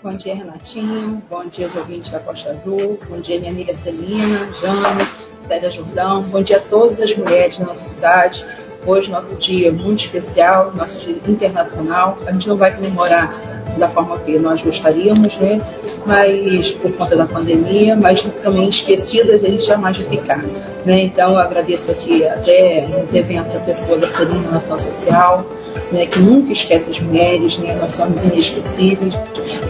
Bom 0.03 0.15
dia, 0.15 0.33
Renatinho. 0.33 1.21
Bom 1.29 1.45
dia 1.45 1.67
aos 1.67 1.75
ouvintes 1.75 2.09
da 2.09 2.19
Costa 2.19 2.49
Azul. 2.49 2.99
Bom 3.07 3.19
dia, 3.19 3.39
minha 3.39 3.51
amiga 3.51 3.75
Celina, 3.75 4.49
Jane, 4.59 5.07
Célia 5.41 5.69
Jordão. 5.69 6.23
Bom 6.23 6.41
dia 6.41 6.57
a 6.57 6.59
todas 6.59 6.99
as 6.99 7.15
mulheres 7.15 7.59
da 7.59 7.65
nossa 7.65 7.87
cidade. 7.87 8.43
Hoje, 8.83 9.11
nosso 9.11 9.37
dia 9.37 9.71
muito 9.71 9.99
especial, 9.99 10.73
nosso 10.73 11.05
dia 11.05 11.15
internacional. 11.27 12.17
A 12.25 12.31
gente 12.31 12.47
não 12.47 12.57
vai 12.57 12.75
comemorar 12.75 13.29
da 13.77 13.87
forma 13.89 14.17
que 14.17 14.39
nós 14.39 14.59
gostaríamos, 14.63 15.37
né? 15.37 15.61
Mas 16.03 16.71
por 16.71 16.91
conta 16.93 17.15
da 17.15 17.27
pandemia, 17.27 17.95
mas 17.95 18.23
também 18.41 18.69
esquecidas 18.69 19.43
a 19.43 19.47
gente 19.47 19.65
jamais 19.65 19.95
vai 19.97 20.09
ficar. 20.09 20.41
Né? 20.83 20.99
Então, 21.01 21.33
eu 21.33 21.37
agradeço 21.37 21.91
aqui 21.91 22.25
até 22.25 22.87
nos 22.87 23.13
eventos 23.13 23.55
a 23.55 23.59
pessoa 23.59 23.99
da 23.99 24.07
Celina 24.07 24.49
na 24.49 24.57
Ação 24.57 24.79
Social, 24.79 25.45
né, 25.91 26.05
que 26.05 26.19
nunca 26.19 26.51
esquece 26.51 26.89
as 26.89 26.99
mulheres, 26.99 27.57
né, 27.57 27.75
nós 27.79 27.93
somos 27.93 28.23
inesquecíveis, 28.23 29.13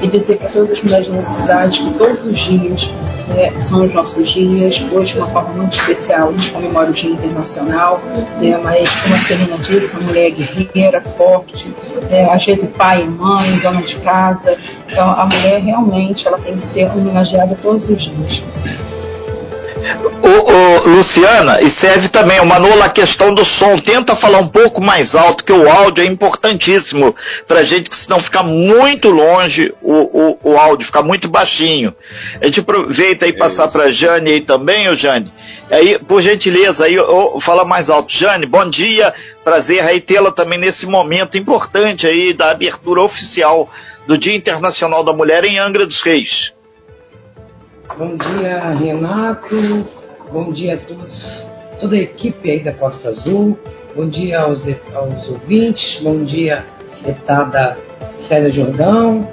e 0.01 0.07
dizer 0.07 0.37
para 0.37 0.49
todas 0.49 0.71
as 0.71 0.83
mulheres 0.83 1.07
da 1.07 1.15
nossa 1.15 1.33
cidade 1.33 1.79
que 1.79 1.97
todos 1.97 2.25
os 2.25 2.39
dias 2.39 2.89
né, 3.35 3.61
são 3.61 3.85
os 3.85 3.93
nossos 3.93 4.29
dias, 4.29 4.81
hoje 4.91 5.13
de 5.13 5.19
uma 5.19 5.27
forma 5.27 5.53
muito 5.53 5.77
especial, 5.77 6.29
a 6.29 6.31
gente 6.31 6.51
comemora 6.51 6.89
o 6.89 6.93
Dia 6.93 7.11
Internacional, 7.11 8.01
né, 8.39 8.59
mas 8.63 8.89
como 9.01 9.15
a 9.15 9.19
Celina 9.19 9.57
disse, 9.57 9.93
uma 9.93 10.03
mulher 10.03 10.31
guerreira, 10.31 11.01
forte, 11.17 11.73
né, 12.09 12.29
às 12.31 12.45
vezes 12.45 12.69
pai 12.71 13.03
e 13.03 13.09
mãe, 13.09 13.59
dona 13.59 13.81
de 13.81 13.95
casa, 13.97 14.57
então 14.89 15.09
a 15.09 15.25
mulher 15.25 15.61
realmente 15.61 16.27
ela 16.27 16.37
tem 16.39 16.55
que 16.55 16.63
ser 16.63 16.85
homenageada 16.91 17.57
todos 17.61 17.89
os 17.89 18.01
dias. 18.01 18.43
O, 20.21 20.51
o, 20.51 20.95
Luciana, 20.95 21.61
e 21.61 21.69
serve 21.69 22.07
também, 22.07 22.39
o 22.39 22.45
Manolo, 22.45 22.83
a 22.83 22.89
questão 22.89 23.33
do 23.33 23.43
som. 23.43 23.77
Tenta 23.77 24.15
falar 24.15 24.39
um 24.39 24.47
pouco 24.47 24.79
mais 24.79 25.15
alto, 25.15 25.43
que 25.43 25.51
o 25.51 25.69
áudio 25.69 26.03
é 26.03 26.07
importantíssimo 26.07 27.15
pra 27.47 27.63
gente, 27.63 27.89
que 27.89 27.95
senão 27.95 28.21
fica 28.21 28.43
muito 28.43 29.09
longe 29.09 29.73
o, 29.81 29.93
o, 29.93 30.51
o 30.51 30.57
áudio, 30.57 30.85
fica 30.85 31.01
muito 31.01 31.27
baixinho. 31.27 31.95
A 32.39 32.45
gente 32.45 32.59
aproveita 32.59 33.25
aí 33.25 33.31
é 33.31 33.37
passar 33.37 33.67
para 33.67 33.81
pra 33.81 33.91
Jane 33.91 34.31
aí 34.31 34.41
também, 34.41 34.87
ô 34.89 34.95
Jane. 34.95 35.31
Aí, 35.71 35.97
por 35.99 36.21
gentileza, 36.21 36.85
aí, 36.85 36.99
oh, 36.99 37.39
fala 37.39 37.65
mais 37.65 37.89
alto. 37.89 38.13
Jane, 38.13 38.45
bom 38.45 38.69
dia, 38.69 39.13
prazer 39.43 39.81
aí 39.81 39.99
tê-la 39.99 40.31
também 40.31 40.59
nesse 40.59 40.85
momento 40.85 41.37
importante 41.37 42.05
aí 42.05 42.33
da 42.33 42.51
abertura 42.51 43.01
oficial 43.01 43.69
do 44.05 44.17
Dia 44.17 44.35
Internacional 44.35 45.03
da 45.03 45.13
Mulher 45.13 45.43
em 45.43 45.57
Angra 45.57 45.85
dos 45.85 46.01
Reis. 46.01 46.53
Bom 47.97 48.15
dia, 48.15 48.69
Renato. 48.69 49.85
Bom 50.31 50.51
dia 50.51 50.75
a 50.75 50.77
todos, 50.77 51.51
toda 51.79 51.95
a 51.95 51.99
equipe 51.99 52.49
aí 52.49 52.59
da 52.61 52.71
Costa 52.71 53.09
Azul. 53.09 53.57
Bom 53.95 54.07
dia 54.07 54.39
aos, 54.39 54.65
aos 54.93 55.29
ouvintes. 55.29 56.01
Bom 56.01 56.23
dia, 56.23 56.65
deputada 57.05 57.77
Célia 58.15 58.49
Jordão. 58.49 59.27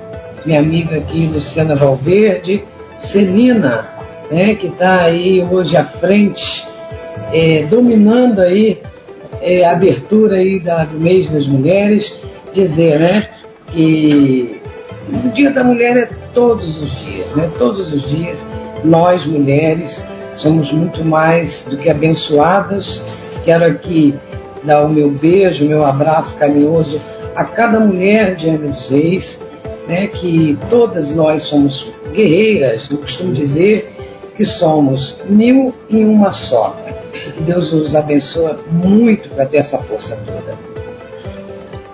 Minha 0.45 0.59
amiga 0.59 0.97
aqui, 0.97 1.27
Luciana 1.27 1.77
Valverde. 1.77 2.65
Celina, 2.99 3.89
né, 4.31 4.57
que 4.57 4.67
está 4.67 5.03
aí 5.03 5.41
hoje 5.49 5.77
à 5.77 5.85
frente, 5.85 6.67
é, 7.33 7.63
dominando 7.65 8.41
aí 8.41 8.83
é, 9.41 9.65
a 9.65 9.71
abertura 9.71 10.37
aí 10.37 10.59
da, 10.59 10.85
do 10.85 10.99
mês 10.99 11.31
das 11.31 11.47
mulheres. 11.47 12.23
Dizer, 12.53 12.99
né, 12.99 13.29
que 13.69 14.61
o 15.25 15.29
Dia 15.29 15.51
da 15.51 15.63
Mulher 15.63 15.97
é 15.97 16.28
todos 16.35 16.81
os 16.81 16.91
dias, 17.01 17.35
né? 17.35 17.51
Todos 17.59 17.93
os 17.93 18.03
dias 18.03 18.47
nós 18.85 19.27
mulheres 19.27 20.05
somos 20.37 20.73
muito 20.73 21.05
mais 21.05 21.67
do 21.69 21.77
que 21.77 21.91
abençoadas. 21.91 23.03
Quero 23.45 23.65
aqui 23.65 24.15
dar 24.63 24.85
o 24.85 24.89
meu 24.89 25.11
beijo, 25.11 25.67
meu 25.67 25.85
abraço 25.85 26.39
carinhoso 26.39 27.01
a 27.35 27.45
cada 27.45 27.79
mulher 27.79 28.35
de 28.35 28.51
Angra 28.51 28.69
dos 28.69 28.89
Reis, 28.89 29.45
né? 29.87 30.07
Que 30.07 30.59
todas 30.69 31.11
nós 31.15 31.45
somos 31.45 31.93
guerreiras. 32.13 32.89
Eu 32.91 32.99
costumo 32.99 33.33
dizer 33.33 33.93
que 34.37 34.45
somos 34.45 35.19
mil 35.29 35.75
e 35.89 36.05
uma 36.05 36.33
só. 36.33 36.77
Que 37.13 37.43
Deus 37.43 37.73
nos 37.73 37.95
abençoe 37.95 38.55
muito 38.71 39.29
para 39.31 39.47
ter 39.47 39.59
essa 39.59 39.79
força 39.79 40.17
toda. 40.25 40.68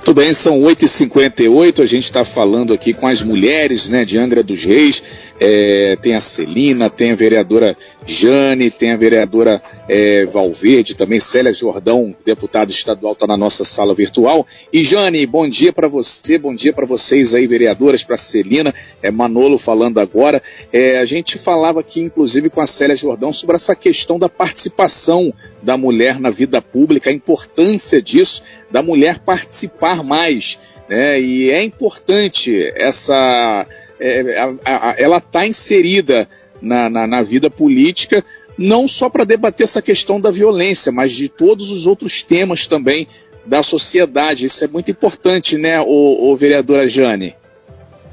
Muito 0.07 0.21
bem, 0.21 0.35
são 0.35 0.61
8h58, 0.61 1.83
a 1.83 1.87
gente 1.87 2.05
está 2.05 2.27
falando 2.27 2.75
aqui 2.75 2.93
com 2.93 3.07
as 3.07 3.23
mulheres 3.23 3.89
né, 3.89 4.05
de 4.05 4.19
Angra 4.19 4.43
dos 4.43 4.63
Reis, 4.63 5.03
é, 5.41 5.97
tem 6.01 6.15
a 6.15 6.21
Celina, 6.21 6.89
tem 6.89 7.13
a 7.13 7.15
vereadora 7.15 7.77
Jane, 8.07 8.71
tem 8.71 8.93
a 8.93 8.97
vereadora 8.97 9.61
é, 9.89 10.27
Valverde, 10.27 10.95
também 10.95 11.19
Célia 11.21 11.53
Jordão, 11.53 12.15
deputada 12.25 12.71
estadual, 12.71 13.15
está 13.15 13.27
na 13.27 13.37
nossa 13.37 13.65
sala 13.65 13.95
virtual. 13.95 14.47
E 14.73 14.83
Jane, 14.83 15.27
bom 15.27 15.49
dia 15.49 15.73
para 15.73 15.89
você, 15.89 16.39
bom 16.39 16.55
dia 16.55 16.73
para 16.73 16.87
vocês 16.87 17.35
aí, 17.35 17.47
vereadoras, 17.47 18.05
para 18.05 18.17
Celina, 18.17 18.75
é 19.03 19.11
Manolo 19.11 19.59
falando 19.59 19.99
agora. 19.99 20.43
É, 20.73 20.99
a 20.99 21.05
gente 21.05 21.39
falava 21.39 21.81
aqui, 21.81 22.01
inclusive, 22.01 22.51
com 22.51 22.61
a 22.61 22.67
Célia 22.67 22.97
Jordão 22.97 23.33
sobre 23.33 23.57
essa 23.57 23.75
questão 23.75 24.19
da 24.19 24.29
participação 24.29 25.33
da 25.63 25.77
mulher 25.77 26.21
na 26.21 26.31
vida 26.31 26.61
pública, 26.61 27.11
a 27.11 27.13
importância 27.13 28.01
disso, 28.01 28.43
da 28.71 28.83
mulher 28.83 29.19
participar 29.21 30.03
mais. 30.05 30.59
Né? 30.89 31.21
E 31.21 31.51
é 31.51 31.63
importante 31.63 32.55
essa 32.77 33.67
é, 34.01 34.39
a, 34.39 34.91
a, 34.91 34.95
ela 34.99 35.19
está 35.19 35.47
inserida 35.47 36.29
na, 36.61 36.89
na, 36.89 37.07
na, 37.07 37.23
vida 37.23 37.51
política, 37.51 38.25
não 38.57 38.89
só 38.89 39.09
para 39.09 39.25
debater 39.25 39.65
essa 39.65 39.83
questão 39.83 40.21
da 40.21 40.31
violência, 40.31 40.91
mas 40.91 41.13
de 41.13 41.29
todos 41.29 41.71
os 41.71 41.87
outros 41.87 42.23
temas 42.23 42.67
também 42.67 43.07
da 43.45 43.63
sociedade. 43.63 44.47
Isso 44.47 44.65
é 44.65 44.69
muito 44.69 44.91
importante, 44.91 45.57
né, 45.57 45.81
o, 45.81 46.31
o 46.31 46.37
vereadora 46.37 46.89
Jane? 46.89 47.35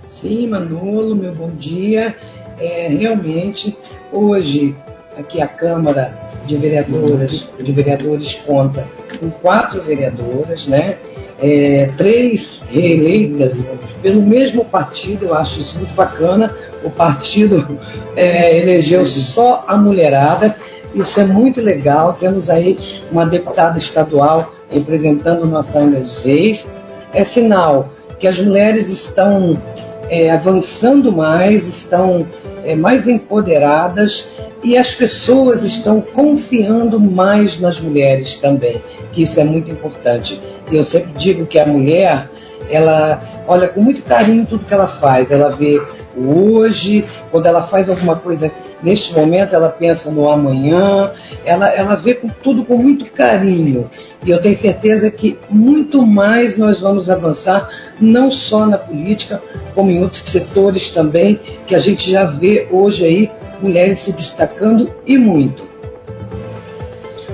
Sim, 0.10 0.48
Manolo, 0.48 1.16
meu 1.16 1.34
bom 1.34 1.52
dia. 1.52 2.16
É, 2.60 2.88
realmente, 2.90 3.76
hoje, 4.12 4.76
aqui 5.18 5.42
a 5.42 5.48
Câmara 5.48 6.16
de 6.46 6.58
Vereadoras, 6.58 7.48
de 7.60 7.72
Vereadores 7.72 8.36
conta 8.36 8.88
com 9.20 9.30
quatro 9.30 9.82
vereadoras, 9.82 10.68
né? 10.68 10.98
É, 11.42 11.90
três 11.98 12.64
reeleitas 12.70 13.70
pelo 14.02 14.22
mesmo 14.22 14.66
partido, 14.66 15.26
eu 15.26 15.36
acho 15.36 15.60
isso 15.60 15.78
muito 15.78 15.94
bacana. 15.94 16.56
O 16.84 16.90
partido 16.90 17.80
é, 18.16 18.58
elegeu 18.58 19.06
só 19.06 19.64
a 19.68 19.78
mulherada, 19.78 20.56
isso 20.94 21.20
é 21.20 21.26
muito 21.26 21.62
legal. 21.62 22.14
Temos 22.14 22.50
aí 22.50 22.78
uma 23.12 23.26
deputada 23.26 23.78
estadual 23.78 24.54
representando 24.70 25.46
nossa 25.46 25.80
Ana 25.80 26.00
dos 26.00 26.24
Reis. 26.24 26.68
É 27.14 27.24
sinal 27.24 27.90
que 28.20 28.28
as 28.28 28.40
mulheres 28.40 28.90
estão 28.90 29.62
é, 30.12 30.30
avançando 30.30 31.10
mais, 31.10 31.66
estão 31.66 32.28
é, 32.66 32.76
mais 32.76 33.08
empoderadas 33.08 34.30
e 34.62 34.78
as 34.78 34.94
pessoas 34.94 35.64
estão 35.64 36.02
confiando 36.02 37.00
mais 37.00 37.58
nas 37.62 37.80
mulheres 37.80 38.38
também, 38.38 38.84
que 39.14 39.24
isso 39.24 39.40
é 39.40 39.46
muito 39.46 39.72
importante. 39.72 40.40
Eu 40.70 40.84
sempre 40.84 41.14
digo 41.18 41.46
que 41.46 41.58
a 41.58 41.66
mulher, 41.66 42.30
ela 42.70 43.22
olha 43.48 43.70
com 43.70 43.80
muito 43.80 44.04
carinho 44.04 44.46
tudo 44.46 44.66
que 44.66 44.74
ela 44.74 44.88
faz. 44.88 45.32
Ela 45.32 45.50
vê 45.50 45.82
hoje, 46.16 47.06
quando 47.32 47.46
ela 47.46 47.64
faz 47.64 47.90
alguma 47.90 48.18
coisa 48.18 48.52
neste 48.84 49.14
momento, 49.14 49.56
ela 49.56 49.70
pensa 49.70 50.12
no 50.12 50.30
amanhã, 50.30 51.12
ela, 51.46 51.70
ela 51.70 51.96
vê 51.96 52.16
com, 52.16 52.28
tudo 52.28 52.64
com 52.64 52.78
muito 52.78 53.06
carinho. 53.06 53.90
E 54.26 54.30
eu 54.30 54.42
tenho 54.42 54.56
certeza 54.56 55.10
que 55.10 55.38
muito 55.50 56.06
mais 56.06 56.58
nós 56.58 56.80
vamos 56.80 57.10
avançar, 57.10 57.70
não 58.00 58.32
só 58.32 58.66
na 58.66 58.78
política, 58.78 59.42
como 59.74 59.90
em 59.90 60.02
outros 60.02 60.22
setores 60.22 60.92
também, 60.92 61.40
que 61.66 61.74
a 61.74 61.80
gente 61.80 62.12
já 62.12 62.26
vê 62.26 62.68
hoje 62.72 63.06
aí 63.06 63.32
mulheres 63.62 64.00
se 64.00 64.12
destacando 64.12 64.92
e 65.06 65.18
muito. 65.18 65.72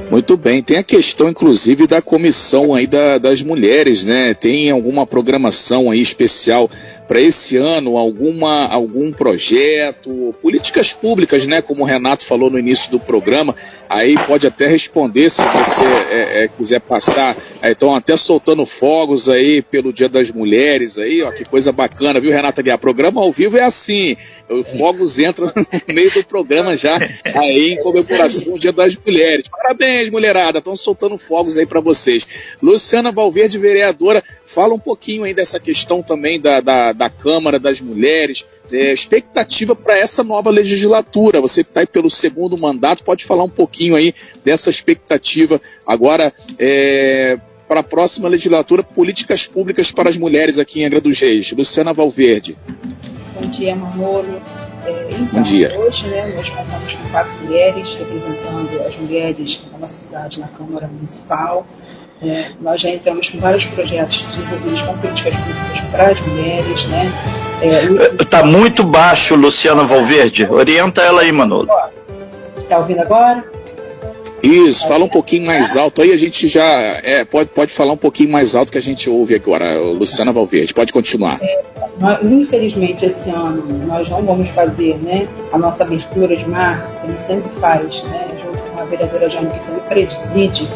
Muito 0.10 0.38
bem, 0.38 0.64
tem 0.64 0.78
a 0.78 0.84
questão 0.84 1.28
inclusive 1.28 1.86
da 1.86 2.02
comissão 2.02 2.74
aí 2.74 2.88
da, 2.88 3.18
das 3.18 3.42
mulheres, 3.42 4.06
né? 4.06 4.34
Tem 4.34 4.72
alguma 4.72 5.06
programação 5.06 5.92
aí 5.92 6.02
especial 6.02 6.70
para 7.08 7.22
esse 7.22 7.56
ano 7.56 7.98
alguma, 7.98 8.68
algum 8.68 9.12
projeto, 9.12 10.36
políticas 10.42 10.94
públicas, 10.94 11.46
né? 11.46 11.62
Como 11.62 11.84
o 11.84 11.86
Renato 11.86 12.26
falou 12.26 12.50
no 12.50 12.60
início 12.60 12.92
do 12.92 13.00
programa, 13.00 13.56
aí 13.90 14.16
pode 14.28 14.46
até 14.46 14.68
responder 14.68 15.30
se 15.30 15.42
você 15.42 15.84
é, 16.12 16.44
é, 16.44 16.48
quiser 16.48 16.82
passar. 16.82 17.36
Estão 17.64 17.96
até 17.96 18.18
soltando 18.18 18.66
fogos 18.66 19.30
aí 19.30 19.62
pelo 19.62 19.94
Dia 19.94 20.10
das 20.10 20.30
Mulheres 20.32 20.98
aí, 20.98 21.24
ó, 21.24 21.32
que 21.32 21.46
coisa 21.46 21.72
bacana, 21.72 22.20
viu, 22.20 22.32
Renata 22.32 22.62
Guiar? 22.62 22.78
Programa 22.78 23.22
ao 23.22 23.32
vivo 23.32 23.58
é 23.58 23.64
assim, 23.64 24.16
fogos 24.78 25.20
entram 25.20 25.52
no 25.88 25.94
meio 25.94 26.12
do 26.12 26.24
programa 26.24 26.76
já 26.76 26.98
aí 27.24 27.74
em 27.74 27.82
comemoração 27.82 28.54
do 28.54 28.60
Dia 28.60 28.72
das 28.72 28.96
Mulheres. 28.96 29.48
Parabéns, 29.50 30.10
mulherada, 30.10 30.60
estão 30.60 30.76
soltando 30.76 31.18
fogos 31.18 31.58
aí 31.58 31.66
para 31.66 31.80
vocês. 31.80 32.26
Luciana 32.62 33.12
Valverde, 33.12 33.58
vereadora, 33.58 34.24
fala 34.46 34.74
um 34.74 34.80
pouquinho 34.80 35.24
aí 35.24 35.34
dessa 35.34 35.60
questão 35.60 36.02
também 36.02 36.40
da, 36.40 36.60
da, 36.60 36.94
da 36.98 37.10
Câmara 37.10 37.60
das 37.60 37.80
Mulheres, 37.80 38.44
é, 38.72 38.92
expectativa 38.92 39.76
para 39.76 39.98
essa 39.98 40.24
nova 40.24 40.50
legislatura. 40.50 41.40
Você 41.40 41.64
que 41.64 41.70
está 41.70 41.82
aí 41.82 41.88
pelo 41.88 42.10
segundo 42.10 42.58
mandato, 42.58 43.04
pode 43.04 43.26
falar 43.26 43.44
um 43.44 43.50
pouquinho 43.50 43.96
aí 43.96 44.14
dessa 44.44 44.70
expectativa 44.70 45.62
agora 45.86 46.34
é, 46.60 47.40
para 47.68 47.82
a 47.82 47.84
próxima 47.84 48.28
legislatura, 48.28 48.82
políticas 48.82 49.46
públicas 49.46 49.92
para 49.92 50.10
as 50.10 50.18
mulheres 50.18 50.58
aqui 50.58 50.82
em 50.82 50.86
Angra 50.86 51.02
dos 51.02 51.20
Reis. 51.20 51.52
Luciana 51.52 51.94
Valverde. 51.94 52.58
Bom 53.36 53.48
dia, 53.50 53.76
Manolo. 53.76 54.42
É, 54.86 55.10
então, 55.12 55.28
Bom 55.34 55.42
dia. 55.42 55.78
Hoje, 55.78 56.08
né, 56.08 56.34
nós 56.34 56.50
contamos 56.50 56.96
com 56.96 57.10
quatro 57.10 57.34
mulheres 57.44 57.94
representando 57.96 58.82
as 58.86 58.96
mulheres 58.98 59.62
da 59.72 59.78
nossa 59.78 60.06
cidade 60.06 60.40
na 60.40 60.48
Câmara 60.48 60.88
Municipal. 60.88 61.68
É, 62.22 62.48
nós 62.60 62.82
já 62.82 62.90
entramos 62.90 63.30
com 63.30 63.40
vários 63.40 63.66
projetos 63.66 64.26
desenvolvidos 64.26 64.82
com 64.82 64.98
políticas 64.98 65.36
públicas 65.36 65.82
para 65.92 66.10
as 66.10 66.20
mulheres, 66.22 66.86
né? 66.88 67.12
Está 68.20 68.40
é, 68.40 68.44
muito 68.44 68.84
baixo, 68.84 69.36
Luciana 69.36 69.84
Valverde. 69.84 70.48
Orienta 70.50 71.02
ela 71.02 71.22
aí, 71.22 71.32
Manolo. 71.32 71.70
Está 72.58 72.80
ouvindo 72.80 73.02
agora? 73.02 73.44
Isso, 74.42 74.88
fala 74.88 75.04
um 75.04 75.10
pouquinho 75.10 75.46
mais 75.46 75.76
alto. 75.76 76.02
Aí 76.02 76.12
a 76.12 76.18
gente 76.18 76.48
já 76.48 76.64
é, 77.04 77.26
pode, 77.26 77.50
pode 77.50 77.74
falar 77.74 77.94
um 77.94 77.98
pouquinho 77.98 78.32
mais 78.32 78.56
alto 78.56 78.72
que 78.72 78.78
a 78.78 78.82
gente 78.82 79.10
ouve 79.10 79.36
agora. 79.36 79.80
Luciana 79.80 80.32
Valverde, 80.32 80.74
pode 80.74 80.94
continuar. 80.94 81.40
É, 81.42 81.64
infelizmente, 82.24 83.06
esse 83.06 83.30
ano 83.30 83.64
nós 83.86 84.10
não 84.10 84.22
vamos 84.24 84.50
fazer 84.50 84.96
né, 84.98 85.28
a 85.52 85.58
nossa 85.58 85.84
abertura 85.84 86.36
de 86.36 86.48
março, 86.48 87.00
que 87.00 87.08
a 87.08 87.10
gente 87.10 87.24
sempre 87.24 87.50
faz, 87.60 88.04
né, 88.04 88.28
junto 88.44 88.58
com 88.72 88.82
a 88.82 88.86
vereadora 88.86 89.30
Jane, 89.30 89.50
que 89.50 89.64
sempre 89.64 89.82
preside 89.82 90.68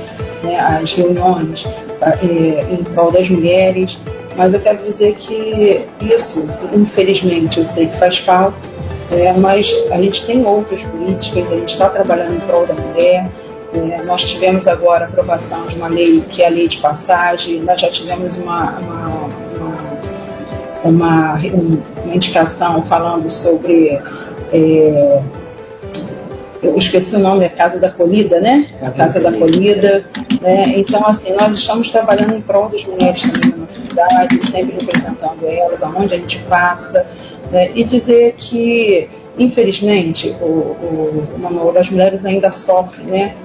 né, 0.44 0.60
as 0.60 0.94
reuniões 0.94 1.66
é, 2.02 2.74
em 2.74 2.84
prol 2.84 3.12
das 3.12 3.30
mulheres. 3.30 3.98
Mas 4.38 4.54
eu 4.54 4.62
quero 4.62 4.84
dizer 4.84 5.16
que 5.16 5.86
isso, 6.02 6.50
infelizmente, 6.74 7.60
eu 7.60 7.66
sei 7.66 7.88
que 7.88 7.98
faz 7.98 8.18
falta, 8.20 8.58
é, 9.12 9.34
mas 9.34 9.70
a 9.92 9.98
gente 9.98 10.26
tem 10.26 10.46
outras 10.46 10.82
políticas, 10.84 11.52
a 11.52 11.56
gente 11.56 11.70
está 11.70 11.90
trabalhando 11.90 12.36
em 12.36 12.40
prol 12.40 12.66
da 12.66 12.74
mulher. 12.74 13.30
É, 13.74 14.04
nós 14.04 14.22
tivemos 14.22 14.68
agora 14.68 15.06
a 15.06 15.08
aprovação 15.08 15.66
de 15.68 15.76
uma 15.76 15.88
lei 15.88 16.22
que 16.30 16.42
é 16.42 16.48
a 16.48 16.50
lei 16.50 16.68
de 16.68 16.78
passagem, 16.78 17.62
nós 17.62 17.80
já 17.80 17.90
tivemos 17.90 18.38
uma, 18.38 18.80
uma, 18.80 19.08
uma, 20.84 21.34
uma, 21.36 21.40
uma 22.04 22.16
indicação 22.16 22.84
falando 22.84 23.30
sobre. 23.30 24.00
É, 24.54 25.22
eu 26.62 26.78
esqueci 26.78 27.16
o 27.16 27.20
nome, 27.20 27.46
a 27.46 27.50
Casa 27.50 27.80
da 27.80 27.88
Acolhida, 27.88 28.40
né? 28.40 28.68
Casa, 28.80 28.98
Casa 28.98 29.20
da 29.20 29.30
Acolhida. 29.30 30.06
Né? 30.42 30.74
Então, 30.78 31.06
assim, 31.06 31.34
nós 31.34 31.58
estamos 31.58 31.90
trabalhando 31.92 32.36
em 32.36 32.42
prol 32.42 32.70
das 32.70 32.86
mulheres 32.86 33.22
também 33.24 33.50
na 33.52 33.58
nossa 33.58 33.80
cidade, 33.80 34.44
sempre 34.44 34.76
representando 34.78 35.46
elas, 35.48 35.82
aonde 35.82 36.14
a 36.14 36.18
gente 36.18 36.40
passa, 36.50 37.08
né? 37.52 37.72
e 37.74 37.84
dizer 37.84 38.36
que, 38.38 39.10
infelizmente, 39.40 40.36
o, 40.40 40.46
o, 40.46 41.28
o, 41.42 41.78
as 41.78 41.90
mulheres 41.90 42.26
ainda 42.26 42.52
sofrem, 42.52 43.08
né? 43.08 43.36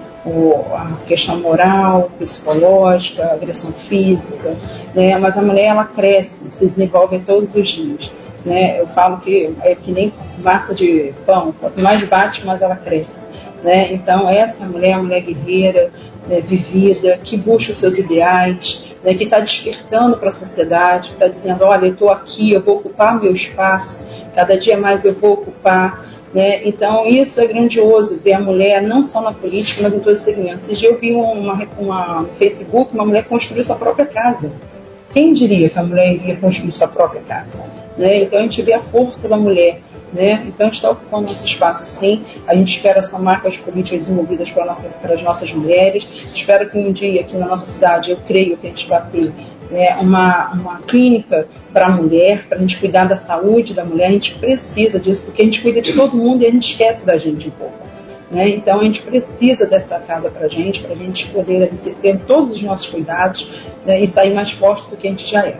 a 0.72 1.06
questão 1.06 1.40
moral, 1.40 2.10
psicológica, 2.18 3.32
agressão 3.32 3.72
física, 3.72 4.56
né? 4.94 5.16
mas 5.18 5.38
a 5.38 5.42
mulher 5.42 5.66
ela 5.66 5.84
cresce, 5.84 6.50
se 6.50 6.66
desenvolve 6.66 7.20
todos 7.20 7.54
os 7.54 7.68
dias. 7.68 8.10
Né? 8.46 8.80
Eu 8.80 8.86
falo 8.86 9.18
que 9.18 9.52
é 9.62 9.74
que 9.74 9.90
nem 9.90 10.12
massa 10.38 10.72
de 10.72 11.12
pão, 11.26 11.52
quanto 11.60 11.80
mais 11.80 12.02
bate, 12.04 12.46
mais 12.46 12.62
ela 12.62 12.76
cresce. 12.76 13.26
Né? 13.62 13.92
Então, 13.92 14.28
essa 14.28 14.64
mulher 14.64 14.90
é 14.90 14.94
uma 14.94 15.02
mulher 15.02 15.20
guerreira, 15.20 15.90
né, 16.28 16.40
vivida, 16.40 17.18
que 17.22 17.36
busca 17.36 17.72
os 17.72 17.78
seus 17.78 17.98
ideais, 17.98 18.84
né, 19.02 19.14
que 19.14 19.24
está 19.24 19.40
despertando 19.40 20.16
para 20.16 20.28
a 20.28 20.32
sociedade, 20.32 21.10
está 21.12 21.26
dizendo: 21.26 21.64
olha, 21.64 21.86
eu 21.86 21.92
estou 21.92 22.10
aqui, 22.10 22.52
eu 22.52 22.62
vou 22.62 22.76
ocupar 22.76 23.20
meu 23.20 23.32
espaço, 23.32 24.08
cada 24.34 24.56
dia 24.56 24.76
mais 24.76 25.04
eu 25.04 25.14
vou 25.14 25.34
ocupar. 25.34 26.06
Né? 26.32 26.64
Então, 26.64 27.06
isso 27.06 27.40
é 27.40 27.46
grandioso, 27.46 28.20
ver 28.22 28.34
a 28.34 28.40
mulher 28.40 28.82
não 28.82 29.02
só 29.02 29.20
na 29.20 29.32
política, 29.32 29.82
mas 29.82 29.94
em 29.94 30.00
todos 30.00 30.20
os 30.20 30.24
segmentos. 30.24 30.66
Esse 30.66 30.76
dia 30.76 30.90
eu 30.90 30.98
vi 30.98 31.12
uma, 31.14 31.66
uma, 31.78 32.20
no 32.22 32.28
Facebook 32.30 32.94
uma 32.94 33.06
mulher 33.06 33.24
construir 33.24 33.64
sua 33.64 33.76
própria 33.76 34.06
casa. 34.06 34.52
Quem 35.12 35.32
diria 35.32 35.68
que 35.68 35.78
a 35.78 35.82
mulher 35.82 36.12
iria 36.12 36.36
construir 36.36 36.72
sua 36.72 36.88
própria 36.88 37.22
casa? 37.22 37.64
Né? 37.96 38.22
Então, 38.22 38.38
a 38.38 38.42
gente 38.42 38.60
vê 38.62 38.72
a 38.72 38.80
força 38.80 39.28
da 39.28 39.36
mulher. 39.36 39.80
Né? 40.12 40.44
Então, 40.46 40.66
a 40.66 40.70
gente 40.70 40.76
está 40.76 40.90
ocupando 40.90 41.28
nosso 41.28 41.46
espaço, 41.46 41.84
sim. 41.84 42.24
A 42.46 42.54
gente 42.54 42.76
espera 42.76 43.00
essa 43.00 43.18
marcas 43.18 43.56
políticas 43.56 44.00
desenvolvidas 44.00 44.50
para, 44.50 44.64
nossa, 44.64 44.88
para 44.88 45.14
as 45.14 45.22
nossas 45.22 45.52
mulheres. 45.52 46.06
Espero 46.34 46.68
que 46.68 46.78
um 46.78 46.92
dia, 46.92 47.20
aqui 47.20 47.36
na 47.36 47.46
nossa 47.46 47.66
cidade, 47.66 48.10
eu 48.10 48.18
creio 48.26 48.56
que 48.56 48.66
a 48.66 48.70
gente 48.70 48.88
vai 48.88 49.02
ter 49.10 49.32
né, 49.70 49.96
uma, 49.96 50.52
uma 50.52 50.78
clínica 50.78 51.48
para 51.72 51.86
a 51.86 51.90
mulher, 51.90 52.46
para 52.48 52.58
a 52.58 52.60
gente 52.60 52.78
cuidar 52.78 53.06
da 53.06 53.16
saúde 53.16 53.74
da 53.74 53.84
mulher, 53.84 54.08
a 54.08 54.12
gente 54.12 54.34
precisa 54.34 54.98
disso, 54.98 55.26
porque 55.26 55.42
a 55.42 55.44
gente 55.44 55.60
cuida 55.60 55.80
de 55.80 55.92
todo 55.92 56.16
mundo 56.16 56.42
e 56.42 56.46
a 56.46 56.50
gente 56.50 56.70
esquece 56.70 57.04
da 57.04 57.18
gente 57.18 57.48
um 57.48 57.52
pouco. 57.52 57.86
Né? 58.30 58.48
Então 58.50 58.80
a 58.80 58.84
gente 58.84 59.02
precisa 59.02 59.66
dessa 59.66 59.98
casa 60.00 60.30
para 60.30 60.46
a 60.46 60.48
gente, 60.48 60.82
para 60.82 60.92
a 60.92 60.96
gente 60.96 61.26
poder 61.28 61.70
ter 62.02 62.18
todos 62.20 62.52
os 62.52 62.62
nossos 62.62 62.86
cuidados 62.88 63.48
né, 63.84 64.00
e 64.00 64.08
sair 64.08 64.34
mais 64.34 64.52
forte 64.52 64.90
do 64.90 64.96
que 64.96 65.06
a 65.06 65.10
gente 65.10 65.30
já 65.30 65.46
é. 65.46 65.56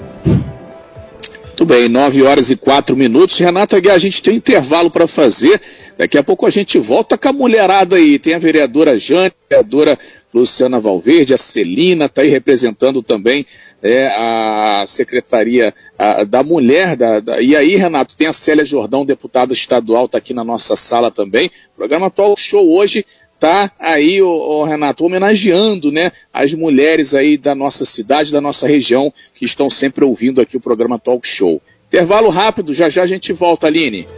Bem, 1.67 1.89
9 1.89 2.23
horas 2.23 2.49
e 2.49 2.55
4 2.55 2.95
minutos. 2.95 3.37
Renata 3.41 3.81
Guiar, 3.81 3.97
a 3.97 3.99
gente 3.99 4.23
tem 4.23 4.35
um 4.35 4.37
intervalo 4.37 4.89
para 4.89 5.09
fazer. 5.09 5.61
Daqui 5.99 6.17
a 6.17 6.23
pouco 6.23 6.47
a 6.47 6.51
gente 6.51 6.79
volta 6.79 7.19
com 7.19 7.29
a 7.29 7.33
mulherada 7.33 7.97
aí. 7.97 8.21
Tem 8.21 8.35
a 8.35 8.39
vereadora 8.39 8.97
Jane, 8.97 9.27
a 9.27 9.49
vereadora 9.51 9.99
Luciana 10.33 10.79
Valverde, 10.79 11.35
a 11.35 11.39
Celina 11.39 12.05
está 12.05 12.23
aí 12.23 12.29
representando 12.29 13.03
também 13.03 13.45
é, 13.83 14.07
a 14.07 14.85
Secretaria 14.87 15.75
a, 15.99 16.23
da 16.23 16.45
Mulher. 16.45 16.95
Da, 16.95 17.19
da, 17.19 17.43
e 17.43 17.57
aí, 17.57 17.75
Renato, 17.75 18.17
tem 18.17 18.29
a 18.29 18.33
Célia 18.33 18.65
Jordão, 18.65 19.05
deputada 19.05 19.53
estadual, 19.53 20.05
está 20.05 20.19
aqui 20.19 20.33
na 20.33 20.45
nossa 20.45 20.77
sala 20.77 21.11
também. 21.11 21.51
Programa 21.77 22.13
Talk 22.13 22.41
Show 22.41 22.71
hoje 22.71 23.05
está 23.37 23.71
aí, 23.79 24.21
o, 24.21 24.29
o, 24.29 24.65
Renato, 24.65 25.05
homenageando 25.05 25.93
né, 25.93 26.11
as 26.33 26.53
mulheres 26.53 27.15
aí 27.15 27.37
da 27.37 27.55
nossa 27.55 27.85
cidade, 27.85 28.33
da 28.33 28.41
nossa 28.41 28.67
região, 28.67 29.13
que 29.35 29.45
estão 29.45 29.71
sempre 29.71 30.05
ouvindo 30.05 30.41
aqui 30.41 30.57
o 30.57 30.61
programa 30.61 30.99
Talk 30.99 31.27
Show. 31.27 31.63
Intervalo 31.89 32.31
rápido, 32.31 32.75
já 32.75 32.89
já 32.89 33.03
a 33.03 33.07
gente 33.07 33.33
volta, 33.33 33.67
Aline. 33.67 34.09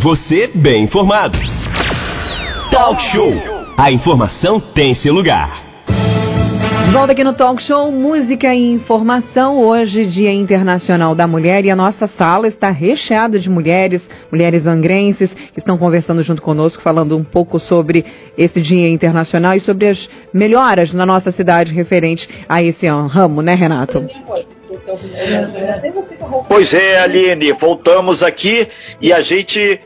Você 0.00 0.48
bem 0.48 0.84
informado. 0.84 1.38
Talk 2.70 3.02
Show. 3.02 3.32
A 3.76 3.90
informação 3.90 4.60
tem 4.60 4.94
seu 4.94 5.14
lugar. 5.14 5.67
De 6.88 6.94
volta 6.94 7.12
aqui 7.12 7.22
no 7.22 7.34
Talk 7.34 7.62
Show 7.62 7.92
Música 7.92 8.54
e 8.54 8.72
Informação, 8.72 9.58
hoje 9.58 10.06
Dia 10.06 10.32
Internacional 10.32 11.14
da 11.14 11.26
Mulher 11.26 11.62
e 11.66 11.70
a 11.70 11.76
nossa 11.76 12.06
sala 12.06 12.48
está 12.48 12.70
recheada 12.70 13.38
de 13.38 13.50
mulheres, 13.50 14.08
mulheres 14.32 14.66
angrenses 14.66 15.34
que 15.34 15.58
estão 15.58 15.76
conversando 15.76 16.22
junto 16.22 16.40
conosco, 16.40 16.82
falando 16.82 17.14
um 17.14 17.22
pouco 17.22 17.58
sobre 17.58 18.06
esse 18.38 18.62
Dia 18.62 18.88
Internacional 18.88 19.52
e 19.54 19.60
sobre 19.60 19.86
as 19.86 20.08
melhoras 20.32 20.94
na 20.94 21.04
nossa 21.04 21.30
cidade 21.30 21.74
referente 21.74 22.26
a 22.48 22.62
esse 22.62 22.86
ramo, 22.86 23.42
né 23.42 23.54
Renato? 23.54 24.06
Pois 26.48 26.72
é, 26.72 27.00
Aline, 27.00 27.52
voltamos 27.52 28.22
aqui 28.22 28.66
e 28.98 29.12
a 29.12 29.20
gente 29.20 29.78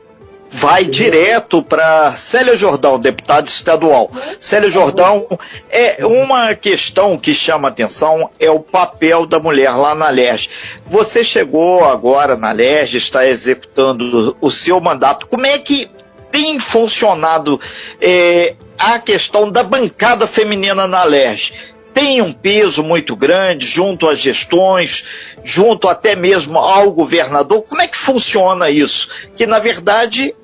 vai 0.52 0.84
direto 0.84 1.62
para 1.62 2.12
Célia 2.12 2.54
Jordão, 2.54 3.00
deputada 3.00 3.48
estadual. 3.48 4.10
Célia 4.38 4.68
Jordão, 4.68 5.26
é 5.70 6.04
uma 6.04 6.54
questão 6.54 7.16
que 7.16 7.32
chama 7.32 7.68
atenção 7.68 8.30
é 8.38 8.50
o 8.50 8.60
papel 8.60 9.24
da 9.24 9.38
mulher 9.38 9.70
lá 9.70 9.94
na 9.94 10.10
LERJ. 10.10 10.50
Você 10.86 11.24
chegou 11.24 11.84
agora 11.84 12.36
na 12.36 12.52
LERJ, 12.52 12.98
está 12.98 13.26
executando 13.26 14.36
o 14.40 14.50
seu 14.50 14.78
mandato. 14.78 15.26
Como 15.26 15.46
é 15.46 15.58
que 15.58 15.90
tem 16.30 16.60
funcionado 16.60 17.58
é, 18.00 18.54
a 18.78 18.98
questão 18.98 19.50
da 19.50 19.62
bancada 19.62 20.26
feminina 20.26 20.86
na 20.86 21.02
LERJ? 21.02 21.72
tem 21.94 22.22
um 22.22 22.32
peso 22.32 22.82
muito 22.82 23.14
grande 23.14 23.66
junto 23.66 24.08
às 24.08 24.18
gestões, 24.18 25.04
junto 25.44 25.86
até 25.88 26.16
mesmo 26.16 26.58
ao 26.58 26.90
governador. 26.90 27.64
Como 27.64 27.82
é 27.82 27.86
que 27.86 27.98
funciona 27.98 28.70
isso? 28.70 29.08
Que 29.36 29.46
na 29.46 29.58
verdade 29.58 30.34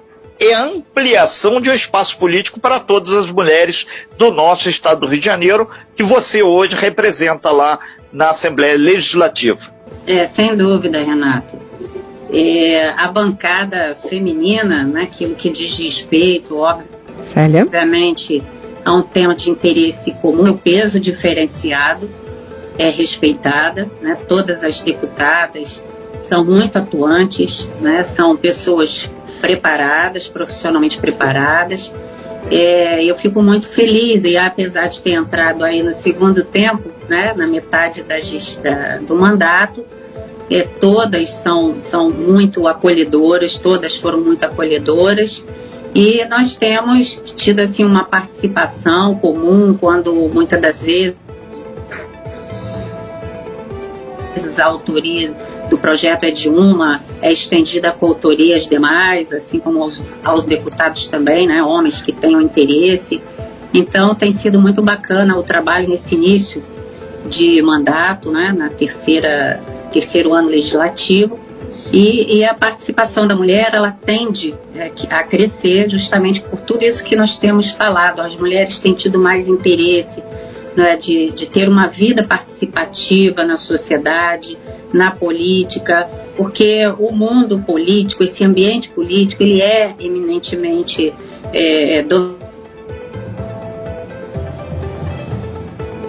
é 0.40 0.54
a 0.54 0.64
ampliação 0.64 1.60
de 1.60 1.70
um 1.70 1.74
espaço 1.74 2.16
político 2.18 2.60
para 2.60 2.80
todas 2.80 3.12
as 3.12 3.30
mulheres 3.30 3.86
do 4.16 4.30
nosso 4.30 4.68
estado 4.68 5.00
do 5.00 5.06
Rio 5.06 5.20
de 5.20 5.26
Janeiro, 5.26 5.68
que 5.96 6.02
você 6.02 6.42
hoje 6.42 6.76
representa 6.76 7.50
lá 7.50 7.78
na 8.12 8.30
Assembleia 8.30 8.76
Legislativa. 8.76 9.60
É, 10.06 10.24
sem 10.26 10.56
dúvida, 10.56 11.02
Renato. 11.02 11.56
É, 12.32 12.90
a 12.96 13.08
bancada 13.08 13.96
feminina, 14.08 14.84
naquilo 14.84 15.32
né, 15.32 15.36
que 15.38 15.50
diz 15.50 15.76
respeito, 15.78 16.56
obviamente, 16.56 18.42
a 18.84 18.94
um 18.94 19.02
tema 19.02 19.34
de 19.34 19.50
interesse 19.50 20.12
comum, 20.12 20.50
o 20.50 20.58
peso 20.58 21.00
diferenciado 21.00 22.08
é 22.78 22.90
respeitada, 22.90 23.90
né? 24.00 24.16
todas 24.28 24.62
as 24.62 24.80
deputadas 24.80 25.82
são 26.22 26.44
muito 26.44 26.78
atuantes, 26.78 27.70
né? 27.80 28.04
são 28.04 28.36
pessoas 28.36 29.10
preparadas, 29.40 30.28
profissionalmente 30.28 30.98
preparadas. 30.98 31.92
É, 32.50 33.04
eu 33.04 33.16
fico 33.16 33.42
muito 33.42 33.68
feliz 33.68 34.24
e 34.24 34.36
apesar 34.36 34.86
de 34.86 35.00
ter 35.00 35.12
entrado 35.12 35.64
aí 35.64 35.82
no 35.82 35.92
segundo 35.92 36.44
tempo, 36.44 36.90
né, 37.08 37.34
na 37.34 37.46
metade 37.46 38.04
da, 38.04 38.98
do 38.98 39.16
mandato, 39.16 39.84
é, 40.50 40.62
todas 40.62 41.30
são, 41.30 41.76
são 41.82 42.10
muito 42.10 42.66
acolhedoras, 42.66 43.58
todas 43.58 43.96
foram 43.96 44.20
muito 44.20 44.44
acolhedoras. 44.44 45.44
E 45.94 46.24
nós 46.26 46.56
temos 46.56 47.16
tido 47.36 47.60
assim 47.60 47.84
uma 47.84 48.04
participação 48.04 49.14
comum 49.16 49.76
quando 49.78 50.12
muitas 50.32 50.60
das 50.60 50.82
vezes 50.82 51.16
a 54.58 54.70
do 55.68 55.78
projeto 55.78 56.24
é 56.24 56.30
de 56.30 56.48
uma, 56.48 57.00
é 57.20 57.32
estendida 57.32 57.90
a 57.90 57.92
coautoria 57.92 58.56
às 58.56 58.66
demais, 58.66 59.32
assim 59.32 59.58
como 59.58 59.82
aos, 59.82 60.02
aos 60.24 60.44
deputados 60.44 61.06
também, 61.06 61.46
né, 61.46 61.62
homens 61.62 62.00
que 62.00 62.12
tenham 62.12 62.40
interesse. 62.40 63.20
Então 63.72 64.14
tem 64.14 64.32
sido 64.32 64.60
muito 64.60 64.82
bacana 64.82 65.36
o 65.36 65.42
trabalho 65.42 65.88
nesse 65.88 66.14
início 66.14 66.62
de 67.28 67.60
mandato, 67.62 68.30
né, 68.30 68.54
na 68.56 68.70
terceira 68.70 69.62
terceiro 69.92 70.32
ano 70.32 70.48
legislativo. 70.48 71.38
E, 71.92 72.38
e, 72.38 72.44
a 72.44 72.54
participação 72.54 73.26
da 73.26 73.34
mulher 73.34 73.70
ela 73.74 73.90
tende 73.90 74.54
é, 74.74 74.90
a 75.10 75.22
crescer 75.22 75.88
justamente 75.88 76.40
por 76.40 76.60
tudo 76.60 76.84
isso 76.84 77.04
que 77.04 77.14
nós 77.14 77.36
temos 77.36 77.70
falado. 77.70 78.20
As 78.20 78.34
mulheres 78.36 78.78
têm 78.78 78.94
tido 78.94 79.18
mais 79.18 79.48
interesse 79.48 80.22
né, 80.78 80.96
de, 80.96 81.30
de 81.32 81.46
ter 81.46 81.68
uma 81.68 81.88
vida 81.88 82.22
participativa 82.22 83.44
na 83.44 83.58
sociedade, 83.58 84.56
na 84.92 85.10
política, 85.10 86.08
porque 86.36 86.86
o 86.98 87.10
mundo 87.10 87.60
político, 87.60 88.22
esse 88.22 88.44
ambiente 88.44 88.88
político, 88.88 89.42
ele 89.42 89.60
é 89.60 89.94
eminentemente 89.98 91.12
é, 91.52 92.04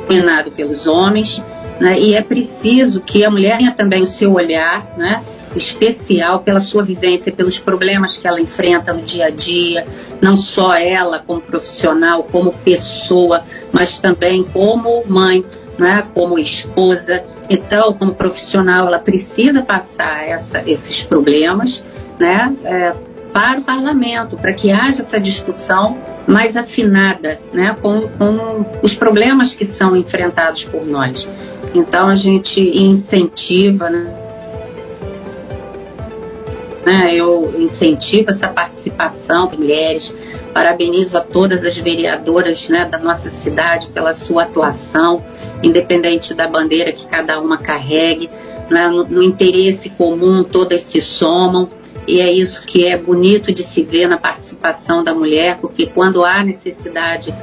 dominado 0.08 0.51
pelos 0.51 0.86
homens 0.86 1.43
né? 1.79 1.97
E 1.97 2.13
é 2.13 2.21
preciso 2.21 3.01
que 3.01 3.23
a 3.23 3.32
mulher 3.32 3.58
tenha 3.58 3.71
também 3.71 4.01
o 4.01 4.05
seu 4.05 4.34
olhar, 4.34 4.86
né? 4.97 5.23
Especial 5.55 6.39
pela 6.39 6.59
sua 6.59 6.83
vivência, 6.83 7.31
pelos 7.31 7.59
problemas 7.59 8.17
que 8.17 8.27
ela 8.27 8.39
enfrenta 8.39 8.93
no 8.93 9.01
dia 9.01 9.25
a 9.25 9.29
dia, 9.29 9.88
não 10.21 10.38
só 10.38 10.75
ela 10.75 11.19
como 11.19 11.41
profissional, 11.41 12.23
como 12.23 12.53
pessoa, 12.53 13.43
mas 13.71 13.97
também 13.97 14.43
como 14.43 15.03
mãe, 15.07 15.43
né, 15.77 16.05
como 16.13 16.38
esposa. 16.38 17.23
Então, 17.49 17.93
como 17.93 18.13
profissional, 18.13 18.88
ela 18.88 18.99
precisa 18.99 19.62
passar 19.62 20.27
essa, 20.27 20.63
esses 20.65 21.01
problemas 21.03 21.83
né, 22.19 22.55
é, 22.63 22.93
para 23.33 23.59
o 23.59 23.63
parlamento, 23.63 24.38
para 24.38 24.53
que 24.53 24.71
haja 24.71 25.01
essa 25.01 25.19
discussão 25.19 25.97
mais 26.27 26.55
afinada 26.55 27.39
né, 27.51 27.75
com, 27.81 28.01
com 28.01 28.65
os 28.83 28.93
problemas 28.93 29.53
que 29.53 29.65
são 29.65 29.95
enfrentados 29.95 30.63
por 30.65 30.85
nós. 30.85 31.27
Então 31.73 32.07
a 32.07 32.15
gente 32.15 32.59
incentiva, 32.59 33.89
né? 33.89 34.28
Né? 36.89 37.13
Eu 37.13 37.54
incentivo 37.60 38.32
essa 38.32 38.47
participação 38.47 39.47
das 39.47 39.58
mulheres. 39.58 40.15
Parabenizo 40.52 41.15
a 41.15 41.21
todas 41.21 41.63
as 41.63 41.78
vereadoras 41.78 42.67
né, 42.67 42.86
da 42.86 42.97
nossa 42.97 43.30
cidade 43.30 43.88
pela 43.93 44.15
sua 44.15 44.43
atuação, 44.43 45.23
independente 45.62 46.34
da 46.34 46.47
bandeira 46.47 46.91
que 46.91 47.08
cada 47.08 47.39
uma 47.39 47.60
carregue. 47.60 48.28
Né, 48.71 48.88
no, 48.88 49.04
no 49.04 49.23
interesse 49.23 49.89
comum, 49.91 50.43
todas 50.43 50.82
se 50.84 51.02
somam 51.02 51.69
e 52.08 52.19
é 52.19 52.32
isso 52.32 52.63
que 52.65 52.86
é 52.86 52.97
bonito 52.97 53.52
de 53.52 53.63
se 53.63 53.84
ver 53.84 54.08
na 54.08 54.17
participação 54.17 55.04
da 55.04 55.13
mulher, 55.13 55.58
porque 55.60 55.88
quando 55.88 56.23
há 56.23 56.43
necessidade 56.43 57.34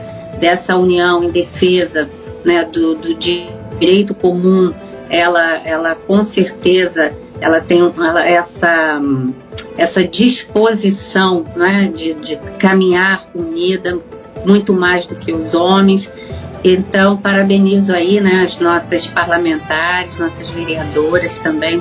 dessa 0.41 0.77
união 0.77 1.23
em 1.23 1.31
defesa 1.31 2.09
né, 2.45 2.65
do, 2.65 2.95
do 2.95 3.15
direito 3.15 4.15
comum, 4.15 4.73
ela, 5.09 5.67
ela 5.67 5.95
com 5.95 6.23
certeza 6.23 7.13
ela 7.41 7.61
tem 7.61 7.81
ela, 7.81 8.27
essa, 8.27 9.01
essa 9.77 10.07
disposição 10.07 11.45
né, 11.55 11.91
de, 11.95 12.15
de 12.15 12.37
caminhar 12.59 13.27
unida, 13.35 13.99
muito 14.45 14.73
mais 14.73 15.07
do 15.07 15.17
que 15.17 15.33
os 15.33 15.55
homens. 15.55 16.11
Então, 16.65 17.17
parabenizo 17.17 17.93
aí 17.93 18.21
né, 18.21 18.43
as 18.43 18.59
nossas 18.59 19.07
parlamentares, 19.07 20.19
nossas 20.19 20.49
vereadoras 20.51 21.39
também, 21.39 21.81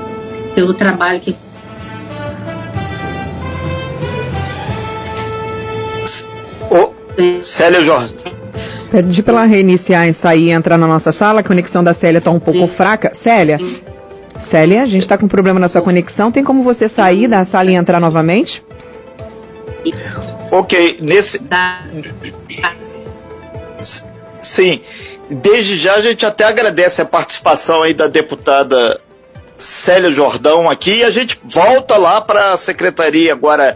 pelo 0.53 0.73
trabalho 0.73 1.19
que 1.19 1.35
Célia 7.41 7.81
Jorge, 7.81 8.13
Pedi 8.91 9.23
para 9.23 9.33
ela 9.33 9.45
reiniciar 9.45 10.07
e 10.07 10.13
sair 10.13 10.45
e 10.45 10.51
entrar 10.51 10.77
na 10.77 10.87
nossa 10.87 11.11
sala. 11.11 11.41
A 11.41 11.43
conexão 11.43 11.83
da 11.83 11.93
Célia 11.93 12.19
está 12.19 12.31
um 12.31 12.39
pouco 12.39 12.61
Sim. 12.61 12.67
fraca. 12.67 13.11
Célia, 13.13 13.57
Célia, 14.39 14.83
a 14.83 14.85
gente 14.85 15.03
está 15.03 15.17
com 15.17 15.27
problema 15.27 15.59
na 15.59 15.67
sua 15.67 15.81
conexão. 15.81 16.31
Tem 16.31 16.43
como 16.43 16.63
você 16.63 16.87
sair 16.89 17.27
da 17.27 17.43
sala 17.45 17.71
e 17.71 17.75
entrar 17.75 17.99
novamente? 17.99 18.63
Ok, 20.51 20.97
nesse. 21.01 21.41
Sim, 24.41 24.81
desde 25.29 25.75
já 25.75 25.95
a 25.95 26.01
gente 26.01 26.25
até 26.25 26.43
agradece 26.43 27.01
a 27.01 27.05
participação 27.05 27.83
aí 27.83 27.93
da 27.93 28.07
deputada 28.07 28.99
Célia 29.57 30.09
Jordão 30.11 30.69
aqui. 30.69 30.97
E 30.97 31.03
a 31.03 31.09
gente 31.09 31.39
volta 31.43 31.97
lá 31.97 32.21
para 32.21 32.53
a 32.53 32.57
secretaria 32.57 33.33
agora 33.33 33.75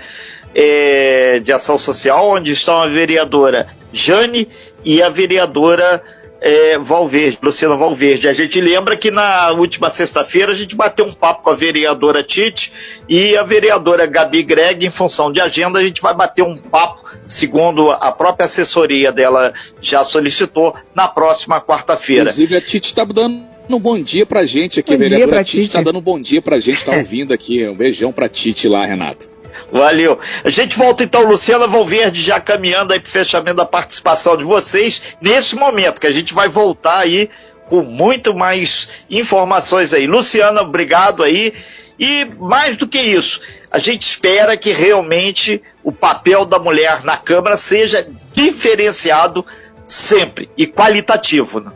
é, 0.54 1.40
de 1.40 1.52
Ação 1.52 1.78
Social, 1.78 2.30
onde 2.30 2.52
está 2.52 2.84
a 2.84 2.88
vereadora 2.88 3.68
Jane 3.92 4.48
e 4.84 5.02
a 5.02 5.10
vereadora 5.10 6.02
é, 6.42 6.78
Valverde, 6.78 7.38
Luciana 7.42 7.76
Valverde. 7.76 8.28
A 8.28 8.34
gente 8.34 8.60
lembra 8.62 8.98
que 8.98 9.12
na 9.12 9.52
última 9.52 9.90
sexta-feira 9.90 10.52
a 10.52 10.56
gente 10.56 10.76
bateu 10.76 11.06
um 11.06 11.14
papo 11.14 11.44
com 11.44 11.50
a 11.50 11.56
vereadora 11.56 12.24
Tite 12.24 12.72
e 13.08 13.36
a 13.36 13.44
vereadora 13.44 14.06
Gabi 14.06 14.44
Greg, 14.44 14.86
em 14.86 14.92
função 14.92 15.32
de 15.32 15.42
agenda, 15.42 15.80
a 15.80 15.84
gente 15.84 16.02
vai 16.02 16.16
bater 16.16 16.44
um 16.44 16.58
papo, 16.58 17.04
segundo 17.28 17.92
a 17.92 18.12
própria 18.12 18.46
assessoria 18.46 19.12
dela 19.12 19.54
já 19.82 20.04
solicitou, 20.04 20.76
na 20.96 21.08
próxima 21.08 21.60
quarta-feira. 21.62 22.24
Inclusive 22.24 22.56
a 22.56 22.62
Tite 22.62 22.88
está 22.88 23.04
dando 23.04 23.48
um 23.70 23.80
bom 23.80 24.02
dia 24.02 24.26
pra 24.26 24.46
gente 24.46 24.80
aqui, 24.80 24.96
bom 24.96 25.04
a 25.04 25.10
vereadora 25.10 25.44
Tite 25.44 25.62
está 25.62 25.82
dando 25.82 26.00
um 26.00 26.02
bom 26.02 26.20
dia 26.20 26.42
pra 26.42 26.60
gente, 26.60 26.80
está 26.80 26.96
ouvindo 26.98 27.34
aqui. 27.34 27.68
Um 27.68 27.76
beijão 27.76 28.12
pra 28.12 28.30
Tite 28.30 28.68
lá, 28.68 28.86
Renato. 28.86 29.39
Valeu. 29.72 30.20
A 30.44 30.50
gente 30.50 30.78
volta 30.78 31.04
então, 31.04 31.28
Luciana 31.28 31.68
Valverde, 31.68 32.22
já 32.22 32.40
caminhando 32.40 32.94
aí 32.94 33.00
para 33.00 33.08
o 33.08 33.12
fechamento 33.12 33.58
da 33.58 33.66
participação 33.66 34.36
de 34.36 34.44
vocês, 34.44 35.02
nesse 35.22 35.56
momento, 35.56 36.02
que 36.02 36.08
a 36.08 36.12
gente 36.12 36.34
vai 36.34 36.50
voltar 36.50 37.00
aí 37.00 37.30
com 37.68 37.84
muito 37.84 38.36
mais 38.36 38.90
informações 39.10 39.94
aí. 39.94 40.08
Luciana, 40.08 40.62
obrigado 40.62 41.24
aí. 41.24 41.54
E 42.00 42.26
mais 42.40 42.78
do 42.78 42.88
que 42.88 43.00
isso, 43.00 43.42
a 43.70 43.78
gente 43.78 44.04
espera 44.04 44.58
que 44.58 44.72
realmente 44.72 45.62
o 45.84 45.92
papel 45.92 46.46
da 46.46 46.58
mulher 46.58 47.04
na 47.04 47.18
Câmara 47.18 47.58
seja 47.58 48.10
diferenciado 48.34 49.46
sempre 49.86 50.50
e 50.58 50.66
qualitativo. 50.66 51.60
Né? 51.60 51.72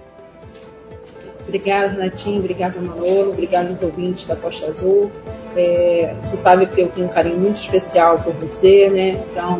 Obrigada, 1.45 1.93
Natinho. 1.93 2.39
Obrigada, 2.39 2.79
Manolo. 2.79 3.31
Obrigado 3.31 3.69
aos 3.69 3.81
ouvintes 3.81 4.25
da 4.25 4.35
Costa 4.35 4.67
Azul. 4.67 5.11
É, 5.55 6.15
você 6.21 6.35
sabe 6.37 6.65
que 6.65 6.81
eu 6.81 6.87
tenho 6.87 7.07
um 7.07 7.09
carinho 7.09 7.37
muito 7.37 7.61
especial 7.61 8.19
por 8.19 8.33
você, 8.33 8.89
né? 8.89 9.19
Então, 9.31 9.59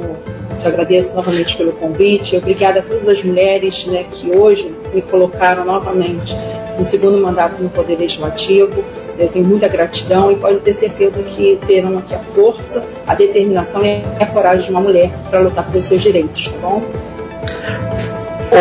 te 0.60 0.68
agradeço 0.68 1.16
novamente 1.16 1.56
pelo 1.56 1.72
convite. 1.74 2.36
Obrigada 2.38 2.80
a 2.80 2.82
todas 2.82 3.08
as 3.08 3.24
mulheres 3.24 3.86
né, 3.86 4.06
que 4.10 4.36
hoje 4.36 4.74
me 4.94 5.02
colocaram 5.02 5.66
novamente 5.66 6.36
no 6.78 6.86
segundo 6.86 7.22
mandato 7.22 7.62
no 7.62 7.70
Poder 7.70 7.98
Legislativo. 7.98 8.84
Eu 9.18 9.28
tenho 9.28 9.46
muita 9.46 9.68
gratidão 9.68 10.32
e 10.32 10.36
pode 10.36 10.60
ter 10.62 10.74
certeza 10.74 11.22
que 11.22 11.60
terão 11.68 12.00
aqui 12.00 12.16
a 12.16 12.20
força, 12.20 12.84
a 13.06 13.14
determinação 13.14 13.86
e 13.86 14.02
a 14.20 14.26
coragem 14.26 14.66
de 14.66 14.72
uma 14.72 14.82
mulher 14.82 15.12
para 15.30 15.40
lutar 15.42 15.70
pelos 15.70 15.86
seus 15.86 16.02
direitos, 16.02 16.48
tá 16.48 16.58
bom? 16.60 16.82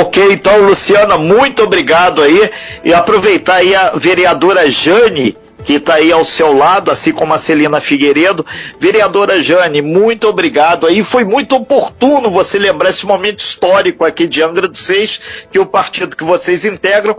Ok, 0.01 0.33
então, 0.33 0.67
Luciana, 0.67 1.17
muito 1.17 1.63
obrigado 1.63 2.23
aí. 2.23 2.51
E 2.85 2.93
aproveitar 2.93 3.57
aí 3.57 3.75
a 3.75 3.93
vereadora 3.97 4.71
Jane 4.71 5.37
que 5.65 5.75
está 5.75 5.95
aí 5.95 6.11
ao 6.11 6.25
seu 6.25 6.53
lado, 6.53 6.91
assim 6.91 7.13
como 7.13 7.33
a 7.35 7.39
Celina 7.39 7.81
Figueiredo. 7.81 8.45
Vereadora 8.79 9.43
Jane, 9.43 9.81
muito 9.81 10.29
obrigado. 10.29 10.87
Aí 10.87 11.05
foi 11.05 11.25
muito 11.25 11.57
oportuno 11.57 12.31
você 12.31 12.59
lembrar 12.59 12.91
esse 12.91 13.07
momento 13.07 13.41
histórico 13.41 14.05
aqui 14.05 14.27
de 14.27 14.43
Angra 14.43 14.69
dos 14.69 14.81
Seis, 14.81 15.21
que 15.51 15.59
o 15.59 15.67
partido 15.67 16.17
que 16.17 16.25
vocês 16.25 16.65
integram 16.65 17.17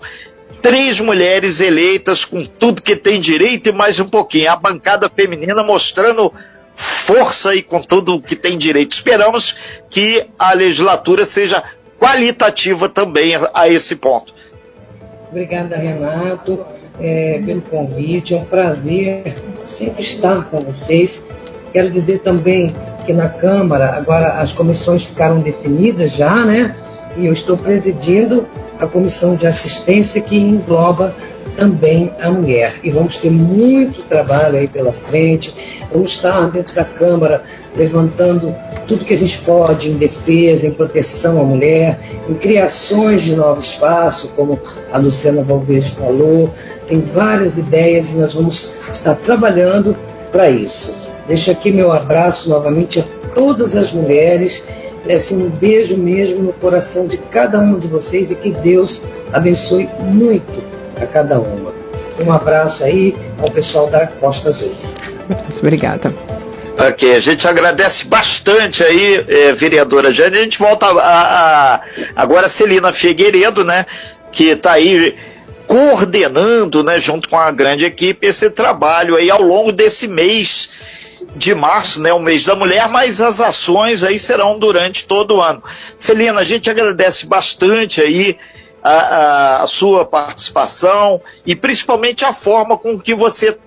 três 0.61 0.99
mulheres 1.01 1.59
eleitas 1.59 2.23
com 2.23 2.45
tudo 2.45 2.81
que 2.81 2.95
tem 2.95 3.19
direito 3.19 3.69
e 3.69 3.73
mais 3.73 3.99
um 3.99 4.07
pouquinho. 4.07 4.49
A 4.49 4.55
bancada 4.55 5.09
feminina 5.09 5.61
mostrando 5.61 6.33
força 6.75 7.53
e 7.53 7.61
com 7.61 7.81
tudo 7.81 8.21
que 8.21 8.35
tem 8.35 8.57
direito. 8.57 8.93
Esperamos 8.93 9.55
que 9.89 10.25
a 10.39 10.53
legislatura 10.53 11.25
seja 11.25 11.61
qualitativa 11.99 12.89
também 12.89 13.33
a, 13.53 13.67
esse 13.67 13.95
ponto. 13.95 14.33
Obrigada, 15.29 15.75
Renato, 15.75 16.65
é, 16.99 17.41
pelo 17.45 17.61
convite. 17.61 18.33
É 18.33 18.37
um 18.37 18.45
prazer 18.45 19.35
sempre 19.65 20.01
estar 20.01 20.49
com 20.49 20.61
vocês. 20.61 21.23
Quero 21.71 21.89
dizer 21.89 22.19
também 22.19 22.73
que 23.05 23.13
na 23.13 23.29
Câmara 23.29 23.95
agora 23.95 24.33
as 24.33 24.51
comissões 24.51 25.05
ficaram 25.05 25.39
definidas 25.39 26.11
já, 26.11 26.45
né? 26.45 26.75
E 27.17 27.25
eu 27.25 27.33
estou 27.33 27.57
presidindo 27.57 28.47
a 28.79 28.87
comissão 28.87 29.35
de 29.35 29.45
assistência 29.45 30.21
que 30.21 30.37
engloba 30.37 31.15
também 31.55 32.11
a 32.19 32.31
mulher. 32.31 32.75
E 32.83 32.89
vamos 32.89 33.17
ter 33.17 33.31
muito 33.31 34.01
trabalho 34.03 34.57
aí 34.57 34.67
pela 34.67 34.91
frente. 34.91 35.53
Vamos 35.91 36.11
estar 36.11 36.49
dentro 36.49 36.75
da 36.75 36.85
Câmara 36.85 37.43
levantando 37.75 38.53
tudo 38.87 39.05
que 39.05 39.13
a 39.13 39.17
gente 39.17 39.37
pode 39.39 39.89
em 39.89 39.97
defesa, 39.97 40.67
em 40.67 40.71
proteção 40.71 41.39
à 41.39 41.43
mulher, 41.43 41.99
em 42.29 42.33
criações 42.33 43.21
de 43.21 43.35
novos 43.35 43.71
espaços, 43.71 44.29
como 44.35 44.59
a 44.91 44.97
Luciana 44.97 45.43
Valverde 45.43 45.91
falou. 45.91 46.53
Tem 46.87 46.99
várias 46.99 47.57
ideias 47.57 48.11
e 48.11 48.15
nós 48.15 48.33
vamos 48.33 48.71
estar 48.91 49.15
trabalhando 49.15 49.95
para 50.31 50.49
isso. 50.49 50.95
Deixo 51.27 51.49
aqui 51.49 51.71
meu 51.71 51.91
abraço 51.91 52.49
novamente 52.49 52.99
a 52.99 53.03
todas 53.33 53.75
as 53.75 53.93
mulheres 53.93 54.63
Assim, 55.11 55.43
um 55.43 55.49
beijo 55.49 55.97
mesmo 55.97 56.41
no 56.41 56.53
coração 56.53 57.07
de 57.07 57.17
cada 57.17 57.59
um 57.59 57.77
de 57.77 57.89
vocês 57.89 58.31
e 58.31 58.35
que 58.35 58.51
Deus 58.51 59.03
abençoe 59.33 59.89
muito 59.99 60.62
a 60.95 61.05
cada 61.05 61.39
uma. 61.39 61.73
Um 62.19 62.31
abraço 62.31 62.83
aí 62.83 63.15
ao 63.39 63.49
pessoal 63.49 63.89
da 63.89 64.07
Costa 64.07 64.49
Azul. 64.49 64.73
Obrigada. 65.59 66.13
Ok, 66.77 67.15
a 67.15 67.19
gente 67.19 67.47
agradece 67.47 68.05
bastante 68.05 68.83
aí, 68.83 69.23
eh, 69.27 69.51
vereadora 69.53 70.11
Jane. 70.11 70.37
A 70.37 70.43
gente 70.43 70.57
volta 70.57 70.87
a, 70.87 71.75
a, 71.75 71.81
agora 72.15 72.47
a 72.47 72.49
Celina 72.49 72.91
Figueiredo, 72.91 73.63
né, 73.63 73.85
que 74.31 74.45
está 74.49 74.73
aí 74.73 75.15
coordenando, 75.67 76.83
né, 76.83 76.99
junto 76.99 77.29
com 77.29 77.37
a 77.37 77.51
grande 77.51 77.85
equipe, 77.85 78.25
esse 78.25 78.49
trabalho 78.49 79.15
aí 79.15 79.29
ao 79.29 79.41
longo 79.41 79.71
desse 79.71 80.07
mês 80.07 80.69
de 81.35 81.53
março, 81.55 82.01
né, 82.01 82.11
o 82.11 82.19
mês 82.19 82.43
da 82.43 82.55
mulher, 82.55 82.87
mas 82.89 83.21
as 83.21 83.39
ações 83.39 84.03
aí 84.03 84.19
serão 84.19 84.57
durante 84.57 85.05
todo 85.05 85.35
o 85.35 85.41
ano. 85.41 85.63
Celina, 85.95 86.41
a 86.41 86.43
gente 86.43 86.69
agradece 86.69 87.25
bastante 87.25 88.01
aí 88.01 88.37
a, 88.83 88.91
a, 88.91 89.63
a 89.63 89.67
sua 89.67 90.05
participação 90.05 91.21
e 91.45 91.55
principalmente 91.55 92.25
a 92.25 92.33
forma 92.33 92.77
com 92.77 92.99
que 92.99 93.15
você 93.15 93.57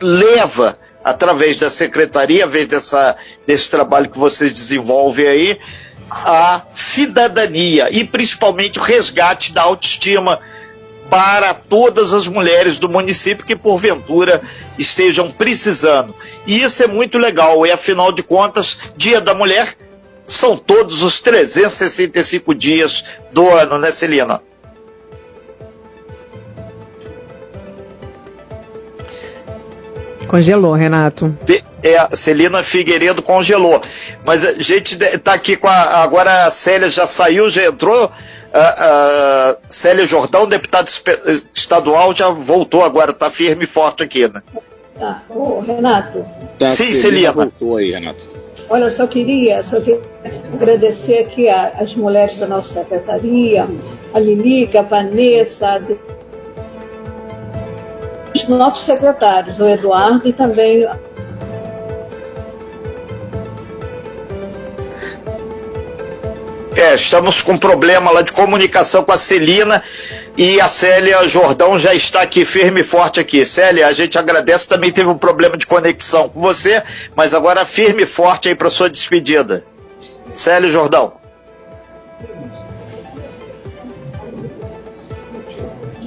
leva 0.00 0.78
através 1.04 1.58
da 1.58 1.68
secretaria, 1.68 2.44
através 2.44 2.66
dessa, 2.68 3.14
desse 3.46 3.70
trabalho 3.70 4.08
que 4.08 4.18
vocês 4.18 4.50
desenvolvem 4.52 5.26
aí, 5.26 5.58
a 6.10 6.62
cidadania 6.72 7.90
e 7.90 8.04
principalmente 8.04 8.78
o 8.78 8.82
resgate 8.82 9.52
da 9.52 9.62
autoestima 9.62 10.40
para 11.10 11.52
todas 11.52 12.14
as 12.14 12.26
mulheres 12.26 12.78
do 12.78 12.88
município 12.88 13.44
que 13.44 13.54
porventura 13.54 14.42
estejam 14.78 15.30
precisando. 15.30 16.14
E 16.46 16.62
isso 16.62 16.82
é 16.82 16.86
muito 16.86 17.18
legal, 17.18 17.66
e 17.66 17.70
afinal 17.70 18.10
de 18.10 18.22
contas, 18.22 18.78
Dia 18.96 19.20
da 19.20 19.34
Mulher 19.34 19.76
são 20.26 20.56
todos 20.56 21.02
os 21.02 21.20
365 21.20 22.54
dias 22.54 23.04
do 23.30 23.46
ano, 23.50 23.78
né, 23.78 23.92
Celina? 23.92 24.40
Congelou, 30.34 30.72
Renato. 30.72 31.32
É, 31.80 31.96
a 31.96 32.16
Celina 32.16 32.64
Figueiredo 32.64 33.22
congelou. 33.22 33.80
Mas 34.24 34.44
a 34.44 34.54
gente 34.54 34.98
está 35.00 35.32
aqui 35.32 35.56
com 35.56 35.68
a. 35.68 36.02
Agora 36.02 36.46
a 36.46 36.50
Célia 36.50 36.90
já 36.90 37.06
saiu, 37.06 37.48
já 37.48 37.64
entrou 37.66 38.06
uh, 38.06 39.56
Célia 39.68 40.04
Jordão, 40.04 40.48
deputado 40.48 40.90
estadual, 41.54 42.12
já 42.16 42.30
voltou 42.30 42.82
agora, 42.82 43.12
está 43.12 43.30
firme 43.30 43.62
e 43.62 43.68
forte 43.68 44.02
aqui, 44.02 44.26
né? 44.26 44.42
Tá. 44.98 45.22
Ô, 45.30 45.60
Renato. 45.60 46.26
Tá, 46.58 46.70
Sim, 46.70 46.94
Celina. 46.94 47.30
Voltou 47.30 47.76
aí, 47.76 47.92
Renato. 47.92 48.28
Olha, 48.68 48.86
eu 48.86 48.90
só 48.90 49.06
queria, 49.06 49.62
só 49.62 49.80
queria 49.80 50.00
agradecer 50.52 51.18
aqui 51.18 51.48
as 51.48 51.94
mulheres 51.94 52.36
da 52.38 52.48
nossa 52.48 52.74
secretaria, 52.74 53.68
a 54.12 54.18
Lilica, 54.18 54.80
a 54.80 54.82
Vanessa, 54.82 55.74
a 55.74 55.80
os 58.34 58.48
nossos 58.48 58.84
secretários, 58.84 59.58
o 59.58 59.68
Eduardo 59.68 60.26
e 60.26 60.32
também 60.32 60.86
É, 66.76 66.96
estamos 66.96 67.40
com 67.40 67.52
um 67.52 67.58
problema 67.58 68.10
lá 68.10 68.20
de 68.20 68.32
comunicação 68.32 69.04
com 69.04 69.12
a 69.12 69.16
Celina 69.16 69.80
e 70.36 70.60
a 70.60 70.66
Célia 70.66 71.26
Jordão 71.28 71.78
já 71.78 71.94
está 71.94 72.20
aqui 72.20 72.44
firme 72.44 72.80
e 72.80 72.84
forte 72.84 73.20
aqui. 73.20 73.46
Célia, 73.46 73.86
a 73.86 73.92
gente 73.92 74.18
agradece, 74.18 74.68
também 74.68 74.90
teve 74.90 75.08
um 75.08 75.16
problema 75.16 75.56
de 75.56 75.66
conexão 75.66 76.28
com 76.28 76.40
você, 76.40 76.82
mas 77.14 77.32
agora 77.32 77.64
firme 77.64 78.02
e 78.02 78.06
forte 78.06 78.48
aí 78.48 78.56
para 78.56 78.68
sua 78.70 78.90
despedida. 78.90 79.64
Célia 80.34 80.68
Jordão. 80.68 81.23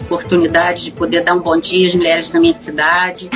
Oportunidade 0.08 0.86
de 0.86 0.91
poder 0.91 1.24
dar 1.24 1.36
um 1.36 1.41
bom 1.41 1.60
dia 1.60 1.86
às 1.86 1.93
mulheres 1.93 2.32
da 2.32 2.39
minha 2.39 2.54
cidade 2.54 3.30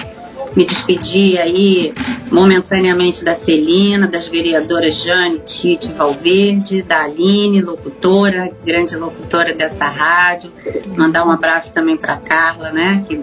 me 0.55 0.65
despedir 0.65 1.39
aí 1.39 1.93
momentaneamente 2.29 3.23
da 3.23 3.35
Celina, 3.35 4.07
das 4.07 4.27
vereadoras 4.27 4.95
Jane, 5.03 5.39
Tite 5.39 5.91
Valverde, 5.91 6.81
da 6.81 7.03
Aline, 7.03 7.61
locutora, 7.61 8.51
grande 8.65 8.95
locutora 8.95 9.53
dessa 9.53 9.85
rádio. 9.85 10.51
Mandar 10.95 11.25
um 11.25 11.31
abraço 11.31 11.71
também 11.71 11.97
para 11.97 12.17
Carla, 12.17 12.71
né, 12.71 13.03
que 13.07 13.21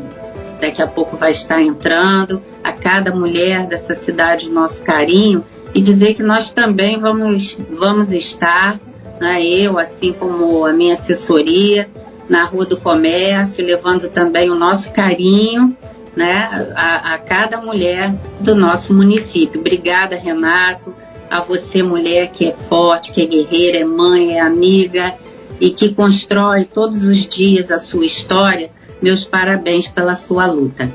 daqui 0.61 0.83
a 0.83 0.87
pouco 0.87 1.17
vai 1.17 1.33
estar 1.33 1.61
entrando. 1.61 2.43
A 2.63 2.73
cada 2.73 3.15
mulher 3.15 3.67
dessa 3.67 3.95
cidade, 3.95 4.51
nosso 4.51 4.83
carinho. 4.83 5.45
E 5.75 5.81
dizer 5.81 6.15
que 6.15 6.23
nós 6.23 6.51
também 6.53 6.99
vamos, 6.99 7.57
vamos 7.79 8.13
estar, 8.13 8.81
né, 9.21 9.43
eu, 9.43 9.79
assim 9.79 10.13
como 10.13 10.65
a 10.67 10.73
minha 10.73 10.95
assessoria, 10.95 11.89
na 12.29 12.45
Rua 12.45 12.67
do 12.67 12.79
Comércio, 12.79 13.65
levando 13.65 14.09
também 14.09 14.51
o 14.51 14.55
nosso 14.55 14.93
carinho 14.93 15.77
né, 16.19 16.73
a, 16.75 17.15
a 17.15 17.19
cada 17.19 17.61
mulher 17.61 18.13
do 18.41 18.55
nosso 18.55 18.93
município. 18.93 19.61
Obrigada, 19.61 20.17
Renato, 20.17 20.93
a 21.31 21.41
você, 21.41 21.81
mulher 21.81 22.33
que 22.33 22.49
é 22.49 22.57
forte, 22.69 23.13
que 23.13 23.23
é 23.23 23.27
guerreira, 23.27 23.79
é 23.79 23.85
mãe, 23.85 24.37
é 24.37 24.41
amiga 24.41 25.15
e 25.61 25.71
que 25.71 25.95
constrói 25.95 26.65
todos 26.65 27.05
os 27.05 27.27
dias 27.29 27.71
a 27.71 27.79
sua 27.79 28.05
história. 28.05 28.71
Meus 29.01 29.23
parabéns 29.25 29.87
pela 29.87 30.17
sua 30.17 30.47
luta. 30.47 30.93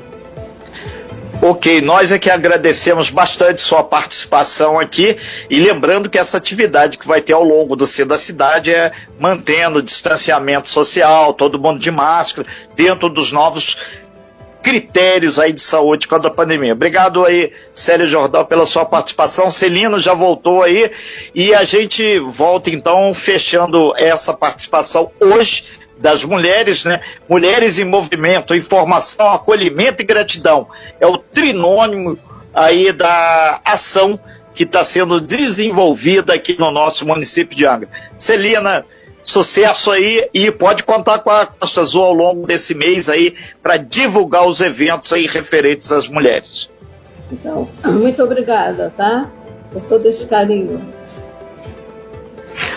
Ok, 1.46 1.82
nós 1.82 2.10
é 2.10 2.18
que 2.18 2.30
agradecemos 2.30 3.10
bastante 3.10 3.60
sua 3.60 3.84
participação 3.84 4.80
aqui 4.80 5.14
e 5.50 5.60
lembrando 5.60 6.08
que 6.08 6.16
essa 6.16 6.38
atividade 6.38 6.96
que 6.96 7.06
vai 7.06 7.20
ter 7.20 7.34
ao 7.34 7.44
longo 7.44 7.76
do 7.76 7.86
centro 7.86 8.08
da 8.08 8.16
cidade 8.16 8.74
é 8.74 8.90
mantendo 9.20 9.80
o 9.80 9.82
distanciamento 9.82 10.70
social, 10.70 11.34
todo 11.34 11.60
mundo 11.60 11.78
de 11.78 11.90
máscara, 11.90 12.48
dentro 12.74 13.10
dos 13.10 13.30
novos 13.30 13.76
critérios 14.62 15.38
aí 15.38 15.52
de 15.52 15.60
saúde 15.60 16.08
quando 16.08 16.24
a 16.24 16.30
pandemia. 16.30 16.72
Obrigado 16.72 17.22
aí, 17.26 17.52
Célio 17.74 18.06
Jordão, 18.06 18.46
pela 18.46 18.64
sua 18.64 18.86
participação. 18.86 19.50
Celina 19.50 19.98
já 19.98 20.14
voltou 20.14 20.62
aí 20.62 20.90
e 21.34 21.52
a 21.52 21.62
gente 21.62 22.20
volta 22.20 22.70
então 22.70 23.12
fechando 23.12 23.92
essa 23.98 24.32
participação 24.32 25.10
hoje 25.20 25.62
das 25.98 26.24
mulheres, 26.24 26.84
né? 26.84 27.00
Mulheres 27.28 27.78
em 27.78 27.84
movimento, 27.84 28.54
informação, 28.54 29.30
acolhimento 29.30 30.02
e 30.02 30.06
gratidão. 30.06 30.68
É 31.00 31.06
o 31.06 31.16
trinônimo 31.16 32.18
aí 32.52 32.92
da 32.92 33.60
ação 33.64 34.18
que 34.54 34.62
está 34.64 34.84
sendo 34.84 35.20
desenvolvida 35.20 36.34
aqui 36.34 36.56
no 36.58 36.70
nosso 36.70 37.06
município 37.06 37.56
de 37.56 37.66
Angra. 37.66 37.88
Celina, 38.18 38.84
Sucesso 39.24 39.90
aí 39.90 40.28
e 40.34 40.50
pode 40.50 40.82
contar 40.84 41.20
com 41.20 41.30
a 41.30 41.46
Costa 41.46 41.80
Azul 41.80 42.04
ao 42.04 42.12
longo 42.12 42.46
desse 42.46 42.74
mês 42.74 43.08
aí 43.08 43.34
para 43.62 43.78
divulgar 43.78 44.46
os 44.46 44.60
eventos 44.60 45.10
aí 45.14 45.26
referentes 45.26 45.90
às 45.90 46.06
mulheres. 46.06 46.68
Então, 47.32 47.66
muito 47.86 48.22
obrigada, 48.22 48.92
tá? 48.94 49.30
Por 49.72 49.82
todo 49.84 50.06
esse 50.06 50.26
carinho. 50.26 50.92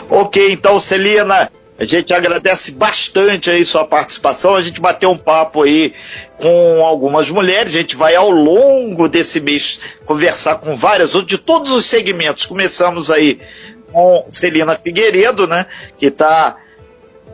Ok, 0.10 0.54
então, 0.54 0.80
Celina, 0.80 1.52
a 1.80 1.86
gente 1.86 2.12
agradece 2.12 2.72
bastante 2.72 3.52
aí 3.52 3.64
sua 3.64 3.86
participação. 3.86 4.56
A 4.56 4.62
gente 4.62 4.82
bateu 4.82 5.12
um 5.12 5.18
papo 5.18 5.64
aí 5.64 5.94
com 6.38 6.84
algumas 6.84 7.30
mulheres. 7.30 7.76
A 7.76 7.80
gente 7.80 7.96
vai 7.96 8.16
ao 8.16 8.32
longo 8.32 9.08
desse 9.08 9.40
mês 9.40 9.80
conversar 10.06 10.56
com 10.56 10.76
várias 10.76 11.14
outras 11.14 11.38
de 11.38 11.38
todos 11.38 11.72
os 11.72 11.86
segmentos. 11.86 12.48
Começamos 12.48 13.12
aí 13.12 13.40
com 13.92 14.26
Celina 14.30 14.76
Figueiredo, 14.78 15.48
né, 15.48 15.66
que 15.98 16.08
está 16.08 16.58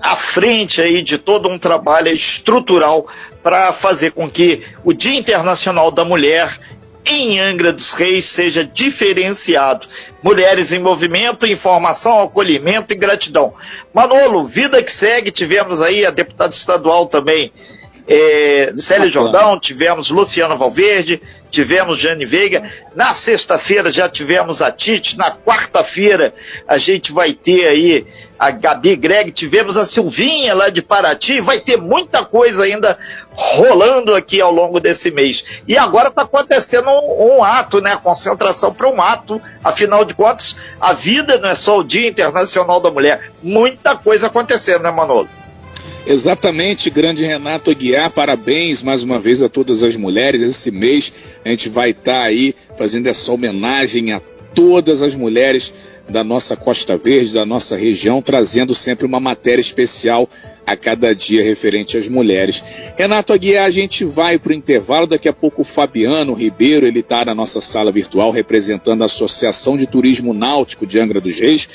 à 0.02 0.18
frente 0.18 0.82
aí 0.82 1.02
de 1.02 1.18
todo 1.18 1.50
um 1.50 1.58
trabalho 1.58 2.10
estrutural 2.10 3.08
para 3.42 3.72
fazer 3.72 4.12
com 4.12 4.30
que 4.30 4.62
o 4.84 4.94
Dia 4.94 5.16
Internacional 5.16 5.90
da 5.92 6.04
Mulher 6.04 6.60
em 7.06 7.40
Angra 7.40 7.74
dos 7.74 7.94
Reis 7.94 8.26
seja 8.26 8.64
diferenciado. 8.64 9.88
Mulheres 10.22 10.72
em 10.72 10.80
movimento, 10.80 11.46
informação, 11.46 12.22
acolhimento 12.22 12.94
e 12.94 12.98
gratidão. 12.98 13.54
Manolo, 13.94 14.46
vida 14.46 14.82
que 14.82 14.92
segue, 14.92 15.32
tivemos 15.32 15.82
aí 15.82 16.06
a 16.06 16.12
deputada 16.12 16.54
estadual 16.54 17.08
também, 17.08 17.52
é, 18.06 18.74
Célia 18.76 19.10
Jordão, 19.10 19.58
tivemos 19.58 20.10
Luciana 20.10 20.56
Valverde, 20.56 21.22
tivemos 21.50 22.00
Jane 22.00 22.26
Veiga. 22.26 22.70
Na 22.94 23.14
sexta-feira 23.14 23.92
já 23.92 24.10
tivemos 24.10 24.62
a 24.62 24.72
Tite. 24.72 25.18
Na 25.18 25.32
quarta-feira 25.32 26.34
a 26.68 26.78
gente 26.78 27.14
vai 27.14 27.34
ter 27.34 27.66
aí 27.66 28.06
a 28.38 28.52
Gabi 28.52 28.98
Greg. 28.98 29.32
Tivemos 29.32 29.78
a 29.78 29.86
Silvinha 29.86 30.54
lá 30.54 30.68
de 30.68 30.82
Paraty. 30.82 31.40
Vai 31.40 31.62
ter 31.62 31.78
muita 31.78 32.26
coisa 32.26 32.66
ainda 32.66 32.98
rolando 33.32 34.14
aqui 34.14 34.42
ao 34.42 34.52
longo 34.52 34.82
desse 34.82 35.10
mês. 35.10 35.64
E 35.66 35.78
agora 35.78 36.10
está 36.10 36.24
acontecendo 36.24 36.90
um, 36.90 37.38
um, 37.38 37.44
ato, 37.44 37.80
né? 37.80 37.98
Concentração 38.04 38.74
para 38.74 38.90
um 38.90 39.02
ato. 39.02 39.42
Afinal 39.64 40.04
de 40.04 40.14
contas, 40.14 40.58
a 40.80 40.92
vida 40.92 41.38
não 41.38 41.48
é 41.48 41.56
só 41.56 41.80
o 41.80 41.84
Dia 41.84 42.10
Internacional 42.10 42.82
da 42.82 42.92
Mulher. 42.92 43.32
Muita 43.42 43.96
coisa 43.96 44.28
acontecendo, 44.28 44.84
né, 44.84 44.92
Manolo? 44.92 45.30
Exatamente, 46.06 46.90
grande 46.90 47.26
Renato 47.26 47.72
Aguiar, 47.72 48.12
parabéns 48.12 48.84
mais 48.84 49.04
uma 49.04 49.20
vez 49.20 49.42
a 49.42 49.48
todas 49.48 49.82
as 49.82 49.96
mulheres. 49.96 50.42
Esse 50.42 50.70
mês 50.70 51.14
a 51.46 51.50
gente 51.50 51.70
vai 51.70 51.92
estar 51.92 52.04
tá 52.04 52.24
aí 52.24 52.54
fazendo 52.78 53.08
essa 53.08 53.32
homenagem 53.32 54.12
a 54.12 54.22
todas 54.54 55.02
as 55.02 55.16
mulheres 55.16 55.74
da 56.10 56.22
nossa 56.22 56.58
Costa 56.58 56.98
Verde, 56.98 57.34
da 57.34 57.46
nossa 57.46 57.78
região, 57.78 58.22
trazendo 58.22 58.76
sempre 58.76 59.06
uma 59.06 59.22
matéria 59.22 59.62
especial 59.62 60.30
a 60.68 60.76
cada 60.76 61.16
dia 61.16 61.42
referente 61.42 61.98
às 61.98 62.10
mulheres. 62.10 62.62
Renato 62.98 63.32
Aguiar, 63.32 63.66
a 63.66 63.70
gente 63.70 64.04
vai 64.04 64.38
para 64.38 64.52
o 64.52 64.56
intervalo. 64.56 65.08
Daqui 65.08 65.30
a 65.30 65.34
pouco 65.34 65.62
o 65.62 65.66
Fabiano 65.66 66.34
Ribeiro, 66.34 66.86
ele 66.86 67.00
está 67.00 67.24
na 67.24 67.34
nossa 67.34 67.62
sala 67.62 67.94
virtual 67.94 68.32
representando 68.32 69.04
a 69.04 69.06
Associação 69.06 69.78
de 69.78 69.88
Turismo 69.88 70.34
Náutico 70.34 70.86
de 70.86 71.00
Angra 71.00 71.22
dos 71.22 71.40
Reis, 71.40 71.68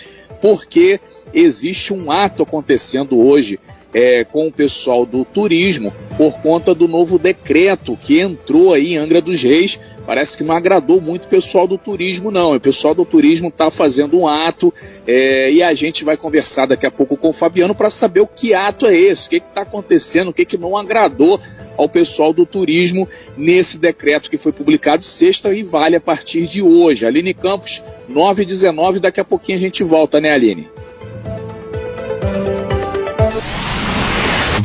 porque 0.43 1.01
existe 1.33 1.95
um 1.95 2.13
ato 2.13 2.43
acontecendo 2.43 3.19
hoje 3.19 3.59
é, 3.93 4.25
com 4.25 4.49
o 4.49 4.53
pessoal 4.53 5.07
do 5.07 5.25
turismo 5.25 5.93
por 6.17 6.41
conta 6.41 6.75
do 6.75 6.89
novo 6.89 7.19
decreto 7.19 7.97
que 7.97 8.21
entrou 8.21 8.75
aí 8.75 8.95
em 8.95 8.99
Angra 8.99 9.21
dos 9.21 9.43
Reis. 9.43 9.79
Parece 10.07 10.39
que 10.39 10.43
não 10.43 10.55
agradou 10.55 11.03
muito 11.03 11.27
o 11.27 11.29
pessoal 11.29 11.67
do 11.67 11.77
turismo, 11.77 12.31
não. 12.31 12.55
O 12.55 12.61
pessoal 12.61 12.95
do 12.95 13.05
turismo 13.05 13.49
está 13.49 13.71
fazendo 13.71 14.19
um 14.19 14.27
ato 14.27 14.73
é, 15.07 15.53
e 15.53 15.63
a 15.63 15.75
gente 15.75 16.03
vai 16.03 16.17
conversar 16.17 16.67
daqui 16.67 16.87
a 16.87 16.91
pouco 16.91 17.15
com 17.15 17.29
o 17.29 17.33
Fabiano 17.33 17.75
para 17.75 17.91
saber 17.91 18.21
o 18.21 18.27
que 18.27 18.55
ato 18.55 18.87
é 18.87 18.97
esse, 18.97 19.27
o 19.27 19.31
que 19.31 19.37
está 19.37 19.63
acontecendo, 19.63 20.29
o 20.29 20.33
que, 20.33 20.47
que 20.47 20.57
não 20.57 20.79
agradou 20.79 21.39
ao 21.77 21.89
pessoal 21.91 22.33
do 22.33 22.47
turismo 22.47 23.07
nesse 23.37 23.79
decreto 23.79 24.31
que 24.31 24.39
foi 24.39 24.51
publicado 24.51 25.05
sexta 25.05 25.53
e 25.53 25.63
vale 25.63 25.97
a 25.97 26.01
partir 26.01 26.47
de 26.47 26.63
hoje. 26.63 27.05
Aline 27.05 27.35
Campos, 27.35 27.83
9 28.09 28.43
e 28.43 28.47
19, 28.47 29.01
daqui 29.01 29.21
a 29.21 29.25
pouquinho 29.25 29.59
a 29.59 29.61
gente 29.61 29.85
volta, 29.85 30.21
né, 30.21 30.33
Aline? 30.33 30.69